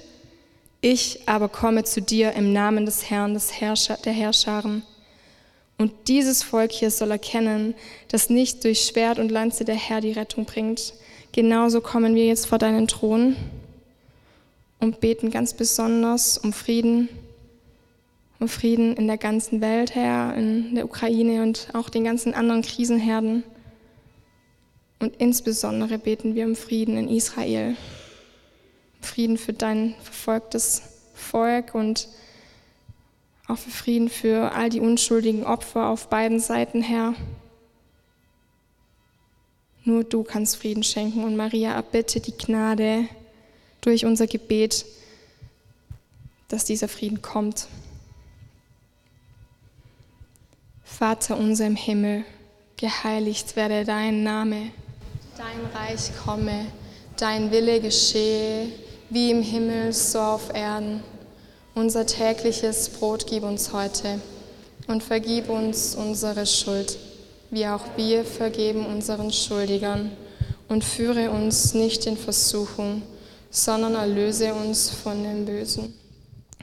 ich 0.86 1.22
aber 1.26 1.50
komme 1.50 1.84
zu 1.84 2.00
dir 2.00 2.34
im 2.34 2.54
Namen 2.54 2.86
des 2.86 3.10
Herrn, 3.10 3.34
des 3.34 3.60
Herrscher, 3.60 3.98
der 4.06 4.14
Herrscharen. 4.14 4.84
Und 5.80 5.92
dieses 6.08 6.44
Volk 6.44 6.72
hier 6.72 6.92
soll 6.92 7.10
erkennen, 7.10 7.74
dass 8.10 8.30
nicht 8.30 8.64
durch 8.64 8.82
Schwert 8.82 9.18
und 9.18 9.32
Lanze 9.32 9.66
der 9.66 9.74
Herr 9.74 10.00
die 10.00 10.12
Rettung 10.12 10.46
bringt. 10.46 10.94
Genauso 11.32 11.82
kommen 11.82 12.14
wir 12.14 12.28
jetzt 12.28 12.46
vor 12.46 12.60
deinen 12.60 12.88
Thron 12.88 13.36
und 14.80 15.00
beten 15.00 15.32
ganz 15.32 15.56
besonders 15.56 16.38
um 16.38 16.54
Frieden, 16.54 17.10
um 18.40 18.48
Frieden 18.48 18.96
in 18.96 19.08
der 19.08 19.18
ganzen 19.18 19.62
Welt, 19.62 19.96
Herr, 19.96 20.36
in 20.36 20.76
der 20.76 20.86
Ukraine 20.86 21.42
und 21.42 21.68
auch 21.74 21.90
den 21.90 22.04
ganzen 22.04 22.36
anderen 22.36 22.62
Krisenherden. 22.62 23.44
Und 25.00 25.16
insbesondere 25.16 25.98
beten 25.98 26.36
wir 26.36 26.46
um 26.46 26.56
Frieden 26.56 26.96
in 26.96 27.10
Israel, 27.10 27.76
Frieden 29.16 29.38
für 29.38 29.54
dein 29.54 29.96
verfolgtes 30.04 30.82
Volk 31.14 31.74
und 31.74 32.10
auch 33.48 33.58
für 33.58 33.70
Frieden 33.70 34.10
für 34.10 34.52
all 34.52 34.68
die 34.68 34.82
unschuldigen 34.82 35.46
Opfer 35.46 35.88
auf 35.88 36.10
beiden 36.10 36.42
Seiten, 36.42 36.82
Herr. 36.82 37.14
Nur 39.86 40.04
du 40.04 40.24
kannst 40.24 40.58
Frieden 40.58 40.84
schenken 40.84 41.24
und 41.24 41.38
Maria 41.38 41.72
erbitte 41.72 42.20
die 42.20 42.38
Gnade 42.38 43.08
durch 43.80 44.04
unser 44.04 44.28
Gebet, 44.28 44.86
dass 46.50 46.66
dieser 46.66 46.90
Frieden 46.90 47.22
kommt. 47.22 47.70
Vater 50.84 51.38
unser 51.38 51.68
im 51.68 51.78
Himmel, 51.78 52.26
geheiligt 52.76 53.56
werde 53.56 53.86
dein 53.86 54.24
Name, 54.24 54.72
dein 55.38 55.66
Reich 55.74 56.12
komme, 56.26 56.66
dein 57.16 57.50
Wille 57.52 57.80
geschehe, 57.80 58.68
wie 59.10 59.32
im 59.32 59.42
Himmel 59.42 59.94
so 59.94 60.20
auf 60.20 60.54
Erden. 60.54 61.04
Unser 61.76 62.06
tägliches 62.06 62.90
Brot 62.90 63.28
gib 63.28 63.44
uns 63.44 63.74
heute 63.74 64.20
und 64.88 65.04
vergib 65.04 65.50
uns 65.50 65.96
unsere 65.96 66.46
Schuld, 66.46 66.98
wie 67.52 67.68
auch 67.68 67.84
wir 67.98 68.24
vergeben 68.24 68.86
unseren 68.86 69.32
Schuldigern. 69.32 70.12
Und 70.68 70.84
führe 70.84 71.30
uns 71.30 71.76
nicht 71.76 72.08
in 72.08 72.18
Versuchung, 72.18 73.04
sondern 73.52 73.94
erlöse 73.94 74.52
uns 74.54 74.90
von 74.90 75.22
dem 75.24 75.46
Bösen. 75.46 75.94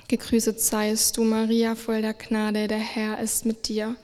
Gegrüßet 0.08 0.60
seist 0.60 1.16
du, 1.16 1.22
Maria, 1.22 1.76
voll 1.76 2.02
der 2.02 2.14
Gnade, 2.14 2.66
der 2.66 2.78
Herr 2.78 3.20
ist 3.20 3.46
mit 3.46 3.68
dir. 3.68 3.94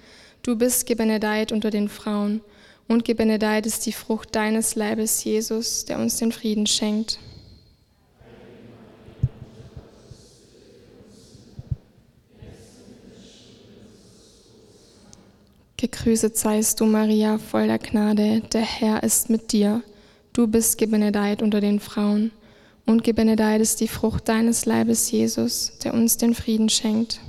Du 0.42 0.56
bist 0.56 0.86
gebenedeit 0.86 1.50
unter 1.50 1.70
den 1.70 1.88
Frauen, 1.88 2.40
und 2.86 3.04
gebenedeit 3.04 3.66
ist 3.66 3.84
die 3.84 3.92
Frucht 3.92 4.34
deines 4.34 4.76
Leibes, 4.76 5.22
Jesus, 5.24 5.84
der 5.84 5.98
uns 5.98 6.16
den 6.16 6.32
Frieden 6.32 6.66
schenkt. 6.66 7.18
Gegrüßet 15.80 16.36
seist 16.36 16.80
du, 16.80 16.86
Maria, 16.86 17.38
voll 17.38 17.68
der 17.68 17.78
Gnade, 17.78 18.40
der 18.52 18.62
Herr 18.62 19.04
ist 19.04 19.30
mit 19.30 19.52
dir. 19.52 19.80
Du 20.32 20.48
bist 20.48 20.76
gebenedeit 20.76 21.40
unter 21.40 21.60
den 21.60 21.78
Frauen, 21.78 22.32
und 22.84 23.04
gebenedeit 23.04 23.60
ist 23.60 23.80
die 23.80 23.86
Frucht 23.86 24.28
deines 24.28 24.66
Leibes, 24.66 25.08
Jesus, 25.08 25.78
der 25.84 25.94
uns 25.94 26.16
den 26.16 26.34
Frieden 26.34 26.68
schenkt. 26.68 27.20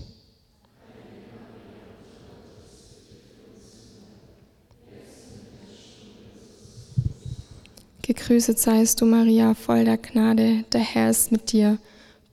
Gegrüßet 8.02 8.58
seist 8.58 9.00
du, 9.00 9.06
Maria, 9.06 9.54
voll 9.54 9.86
der 9.86 9.98
Gnade, 9.98 10.64
der 10.74 10.82
Herr 10.82 11.12
ist 11.12 11.32
mit 11.32 11.52
dir. 11.52 11.78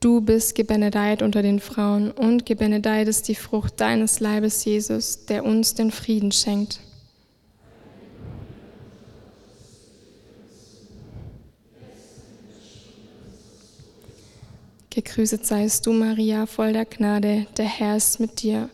Du 0.00 0.20
bist 0.20 0.54
gebenedeit 0.54 1.22
unter 1.22 1.42
den 1.42 1.58
Frauen 1.58 2.10
und 2.10 2.44
gebenedeit 2.44 3.08
ist 3.08 3.28
die 3.28 3.34
Frucht 3.34 3.80
deines 3.80 4.20
Leibes, 4.20 4.64
Jesus, 4.64 5.24
der 5.24 5.44
uns 5.44 5.74
den 5.74 5.90
Frieden 5.90 6.32
schenkt. 6.32 6.80
Gegrüßet 14.90 15.44
seist 15.44 15.84
du, 15.86 15.92
Maria, 15.92 16.46
voll 16.46 16.72
der 16.72 16.86
Gnade, 16.86 17.46
der 17.56 17.66
Herr 17.66 17.96
ist 17.96 18.18
mit 18.18 18.42
dir. 18.42 18.70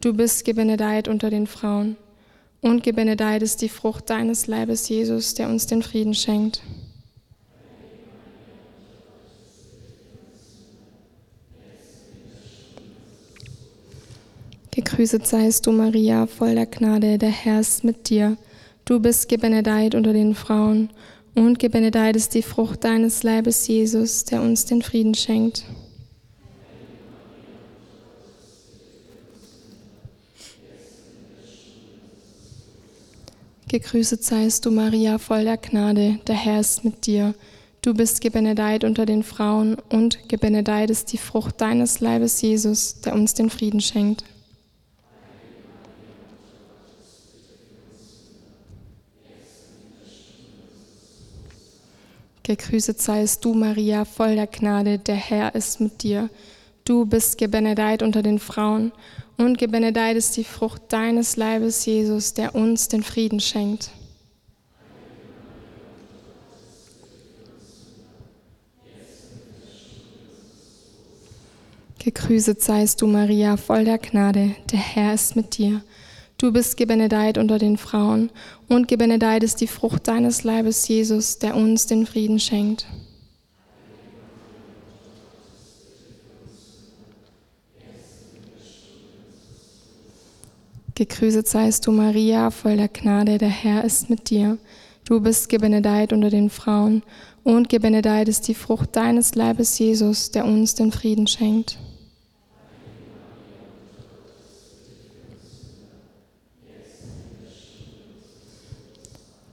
Du 0.00 0.12
bist 0.12 0.44
gebenedeit 0.44 1.08
unter 1.08 1.30
den 1.30 1.46
Frauen 1.46 1.96
und 2.60 2.82
gebenedeit 2.82 3.42
ist 3.42 3.60
die 3.60 3.68
Frucht 3.68 4.10
deines 4.10 4.46
Leibes, 4.46 4.88
Jesus, 4.88 5.34
der 5.34 5.48
uns 5.48 5.66
den 5.66 5.82
Frieden 5.82 6.14
schenkt. 6.14 6.62
Gegrüßet 14.94 15.26
seist 15.26 15.66
du, 15.66 15.72
Maria, 15.72 16.28
voll 16.28 16.54
der 16.54 16.66
Gnade, 16.66 17.18
der 17.18 17.30
Herr 17.30 17.58
ist 17.58 17.82
mit 17.82 18.08
dir. 18.10 18.36
Du 18.84 19.00
bist 19.00 19.28
gebenedeit 19.28 19.96
unter 19.96 20.12
den 20.12 20.36
Frauen, 20.36 20.88
und 21.34 21.58
gebenedeit 21.58 22.14
ist 22.14 22.32
die 22.32 22.42
Frucht 22.42 22.84
deines 22.84 23.24
Leibes, 23.24 23.66
Jesus, 23.66 24.22
der 24.22 24.40
uns 24.40 24.66
den 24.66 24.82
Frieden 24.82 25.16
schenkt. 25.16 25.64
Gegrüßet 33.66 34.22
seist 34.22 34.64
du, 34.64 34.70
Maria, 34.70 35.18
voll 35.18 35.42
der 35.42 35.56
Gnade, 35.56 36.20
der 36.28 36.36
Herr 36.36 36.60
ist 36.60 36.84
mit 36.84 37.04
dir. 37.04 37.34
Du 37.82 37.94
bist 37.94 38.20
gebenedeit 38.20 38.84
unter 38.84 39.06
den 39.06 39.24
Frauen, 39.24 39.76
und 39.88 40.28
gebenedeit 40.28 40.88
ist 40.88 41.12
die 41.12 41.18
Frucht 41.18 41.60
deines 41.60 41.98
Leibes, 41.98 42.40
Jesus, 42.40 43.00
der 43.00 43.14
uns 43.14 43.34
den 43.34 43.50
Frieden 43.50 43.80
schenkt. 43.80 44.22
Gegrüßet 52.44 53.00
seist 53.00 53.42
du, 53.46 53.54
Maria, 53.54 54.04
voll 54.04 54.34
der 54.34 54.46
Gnade, 54.46 54.98
der 54.98 55.14
Herr 55.14 55.54
ist 55.54 55.80
mit 55.80 56.02
dir. 56.02 56.28
Du 56.84 57.06
bist 57.06 57.38
gebenedeit 57.38 58.02
unter 58.02 58.22
den 58.22 58.38
Frauen, 58.38 58.92
und 59.38 59.56
gebenedeit 59.56 60.16
ist 60.16 60.36
die 60.36 60.44
Frucht 60.44 60.82
deines 60.88 61.36
Leibes, 61.36 61.86
Jesus, 61.86 62.34
der 62.34 62.54
uns 62.54 62.88
den 62.88 63.02
Frieden 63.02 63.40
schenkt. 63.40 63.90
Gegrüßet 71.98 72.60
seist 72.60 73.00
du, 73.00 73.06
Maria, 73.06 73.56
voll 73.56 73.86
der 73.86 73.96
Gnade, 73.96 74.54
der 74.70 74.78
Herr 74.78 75.14
ist 75.14 75.34
mit 75.34 75.56
dir. 75.56 75.82
Du 76.44 76.52
bist 76.52 76.76
gebenedeit 76.76 77.38
unter 77.38 77.58
den 77.58 77.78
Frauen, 77.78 78.28
und 78.68 78.86
gebenedeit 78.86 79.42
ist 79.42 79.62
die 79.62 79.66
Frucht 79.66 80.06
deines 80.08 80.44
Leibes, 80.44 80.86
Jesus, 80.86 81.38
der 81.38 81.56
uns 81.56 81.86
den 81.86 82.04
Frieden 82.04 82.38
schenkt. 82.38 82.84
Gegrüßet 90.94 91.48
seist 91.48 91.86
du, 91.86 91.92
Maria, 91.92 92.50
voll 92.50 92.76
der 92.76 92.88
Gnade, 92.88 93.38
der 93.38 93.48
Herr 93.48 93.82
ist 93.82 94.10
mit 94.10 94.28
dir. 94.28 94.58
Du 95.06 95.20
bist 95.20 95.48
gebenedeit 95.48 96.12
unter 96.12 96.28
den 96.28 96.50
Frauen, 96.50 97.04
und 97.42 97.70
gebenedeit 97.70 98.28
ist 98.28 98.48
die 98.48 98.54
Frucht 98.54 98.94
deines 98.96 99.34
Leibes, 99.34 99.78
Jesus, 99.78 100.30
der 100.30 100.44
uns 100.44 100.74
den 100.74 100.92
Frieden 100.92 101.26
schenkt. 101.26 101.78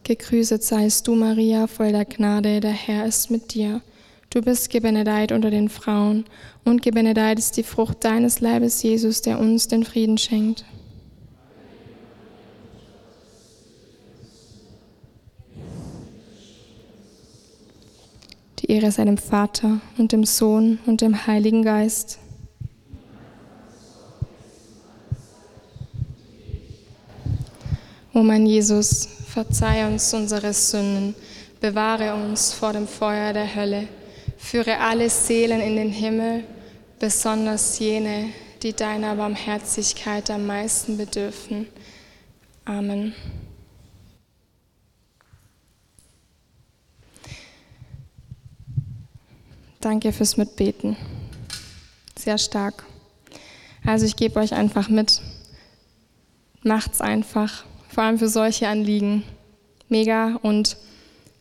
Gegrüßet 0.04 0.64
seist 0.64 1.08
du, 1.08 1.16
Maria, 1.16 1.68
voll 1.68 1.92
der 1.92 2.06
Gnade, 2.06 2.60
der 2.60 2.72
Herr 2.72 3.06
ist 3.06 3.30
mit 3.30 3.54
dir. 3.54 3.82
Du 4.32 4.42
bist 4.42 4.70
gebenedeit 4.70 5.32
unter 5.32 5.52
den 5.52 5.70
Frauen, 5.70 6.26
und 6.64 6.82
gebenedeit 6.82 7.38
ist 7.38 7.58
die 7.58 7.64
Frucht 7.64 8.04
deines 8.04 8.40
Leibes, 8.40 8.82
Jesus, 8.82 9.22
der 9.22 9.40
uns 9.40 9.68
den 9.68 9.84
Frieden 9.84 10.18
schenkt. 10.18 10.66
Die 18.60 18.72
Ehre 18.72 18.92
sei 18.92 19.06
dem 19.06 19.18
Vater 19.18 19.82
und 19.98 20.12
dem 20.12 20.24
Sohn 20.24 20.80
und 20.86 21.02
dem 21.02 21.28
Heiligen 21.28 21.64
Geist. 21.64 22.20
O 28.14 28.24
mein 28.24 28.46
Jesus, 28.46 29.21
verzeih 29.32 29.88
uns 29.88 30.14
unsere 30.14 30.54
Sünden, 30.54 31.16
bewahre 31.62 32.14
uns 32.14 32.54
vor 32.54 32.74
dem 32.74 32.88
Feuer 32.88 33.32
der 33.32 33.56
Hölle, 33.56 33.88
führe 34.38 34.78
alle 34.80 35.10
Seelen 35.10 35.62
in 35.62 35.78
den 35.78 35.92
Himmel, 35.92 36.44
besonders 37.00 37.80
jene, 37.80 38.30
die 38.62 38.74
deiner 38.74 39.16
Barmherzigkeit 39.16 40.30
am 40.30 40.46
meisten 40.46 40.98
bedürfen. 40.98 41.68
Amen. 42.66 43.16
Danke 49.80 50.12
fürs 50.12 50.38
Mitbeten. 50.38 50.96
Sehr 52.20 52.38
stark. 52.38 52.84
Also 53.84 54.06
ich 54.06 54.16
gebe 54.16 54.40
euch 54.40 54.54
einfach 54.54 54.90
mit, 54.90 55.22
Macht's 56.64 57.02
einfach, 57.02 57.64
vor 57.94 58.04
allem 58.04 58.18
für 58.18 58.30
solche 58.30 58.68
Anliegen. 58.68 59.24
Mega 59.90 60.40
und 60.42 60.78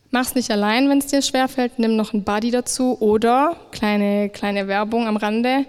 mach's 0.09 0.35
nicht 0.35 0.51
allein, 0.51 0.89
wenn 0.89 0.97
es 0.97 1.07
dir 1.07 1.21
schwerfällt, 1.21 1.79
nimm 1.79 1.95
noch 1.95 2.13
einen 2.13 2.23
Buddy 2.23 2.51
dazu 2.51 2.97
oder 2.99 3.55
kleine, 3.71 4.29
kleine 4.29 4.67
Werbung 4.67 5.07
am 5.07 5.17
Rande. 5.17 5.65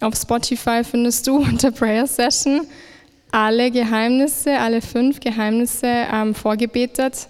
Auf 0.00 0.14
Spotify 0.14 0.82
findest 0.84 1.26
du 1.26 1.36
unter 1.42 1.70
Prayer 1.70 2.06
Session 2.06 2.66
alle 3.32 3.70
Geheimnisse, 3.70 4.58
alle 4.58 4.82
fünf 4.82 5.20
Geheimnisse 5.20 5.86
ähm, 5.86 6.34
vorgebetet, 6.34 7.28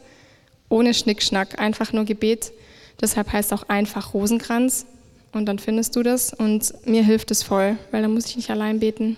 ohne 0.68 0.94
Schnickschnack, 0.94 1.60
einfach 1.60 1.92
nur 1.92 2.04
Gebet. 2.04 2.52
Deshalb 3.00 3.32
heißt 3.32 3.52
auch 3.52 3.68
einfach 3.68 4.14
Rosenkranz 4.14 4.86
und 5.32 5.46
dann 5.46 5.58
findest 5.58 5.96
du 5.96 6.02
das 6.02 6.32
und 6.32 6.72
mir 6.86 7.04
hilft 7.04 7.30
es 7.30 7.42
voll, 7.42 7.76
weil 7.90 8.02
dann 8.02 8.14
muss 8.14 8.26
ich 8.26 8.36
nicht 8.36 8.50
allein 8.50 8.80
beten. 8.80 9.16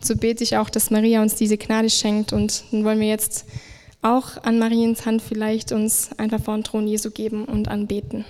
So 0.00 0.16
bete 0.16 0.44
ich 0.44 0.56
auch, 0.56 0.70
dass 0.70 0.90
Maria 0.90 1.22
uns 1.22 1.34
diese 1.34 1.58
Gnade 1.58 1.90
schenkt 1.90 2.32
und 2.32 2.64
dann 2.70 2.84
wollen 2.84 3.00
wir 3.00 3.08
jetzt 3.08 3.46
auch 4.00 4.42
an 4.42 4.58
Mariens 4.58 5.06
Hand 5.06 5.22
vielleicht 5.22 5.72
uns 5.72 6.10
einfach 6.18 6.40
vor 6.40 6.54
den 6.54 6.64
Thron 6.64 6.86
Jesu 6.86 7.10
geben 7.10 7.44
und 7.44 7.68
anbeten. 7.68 8.24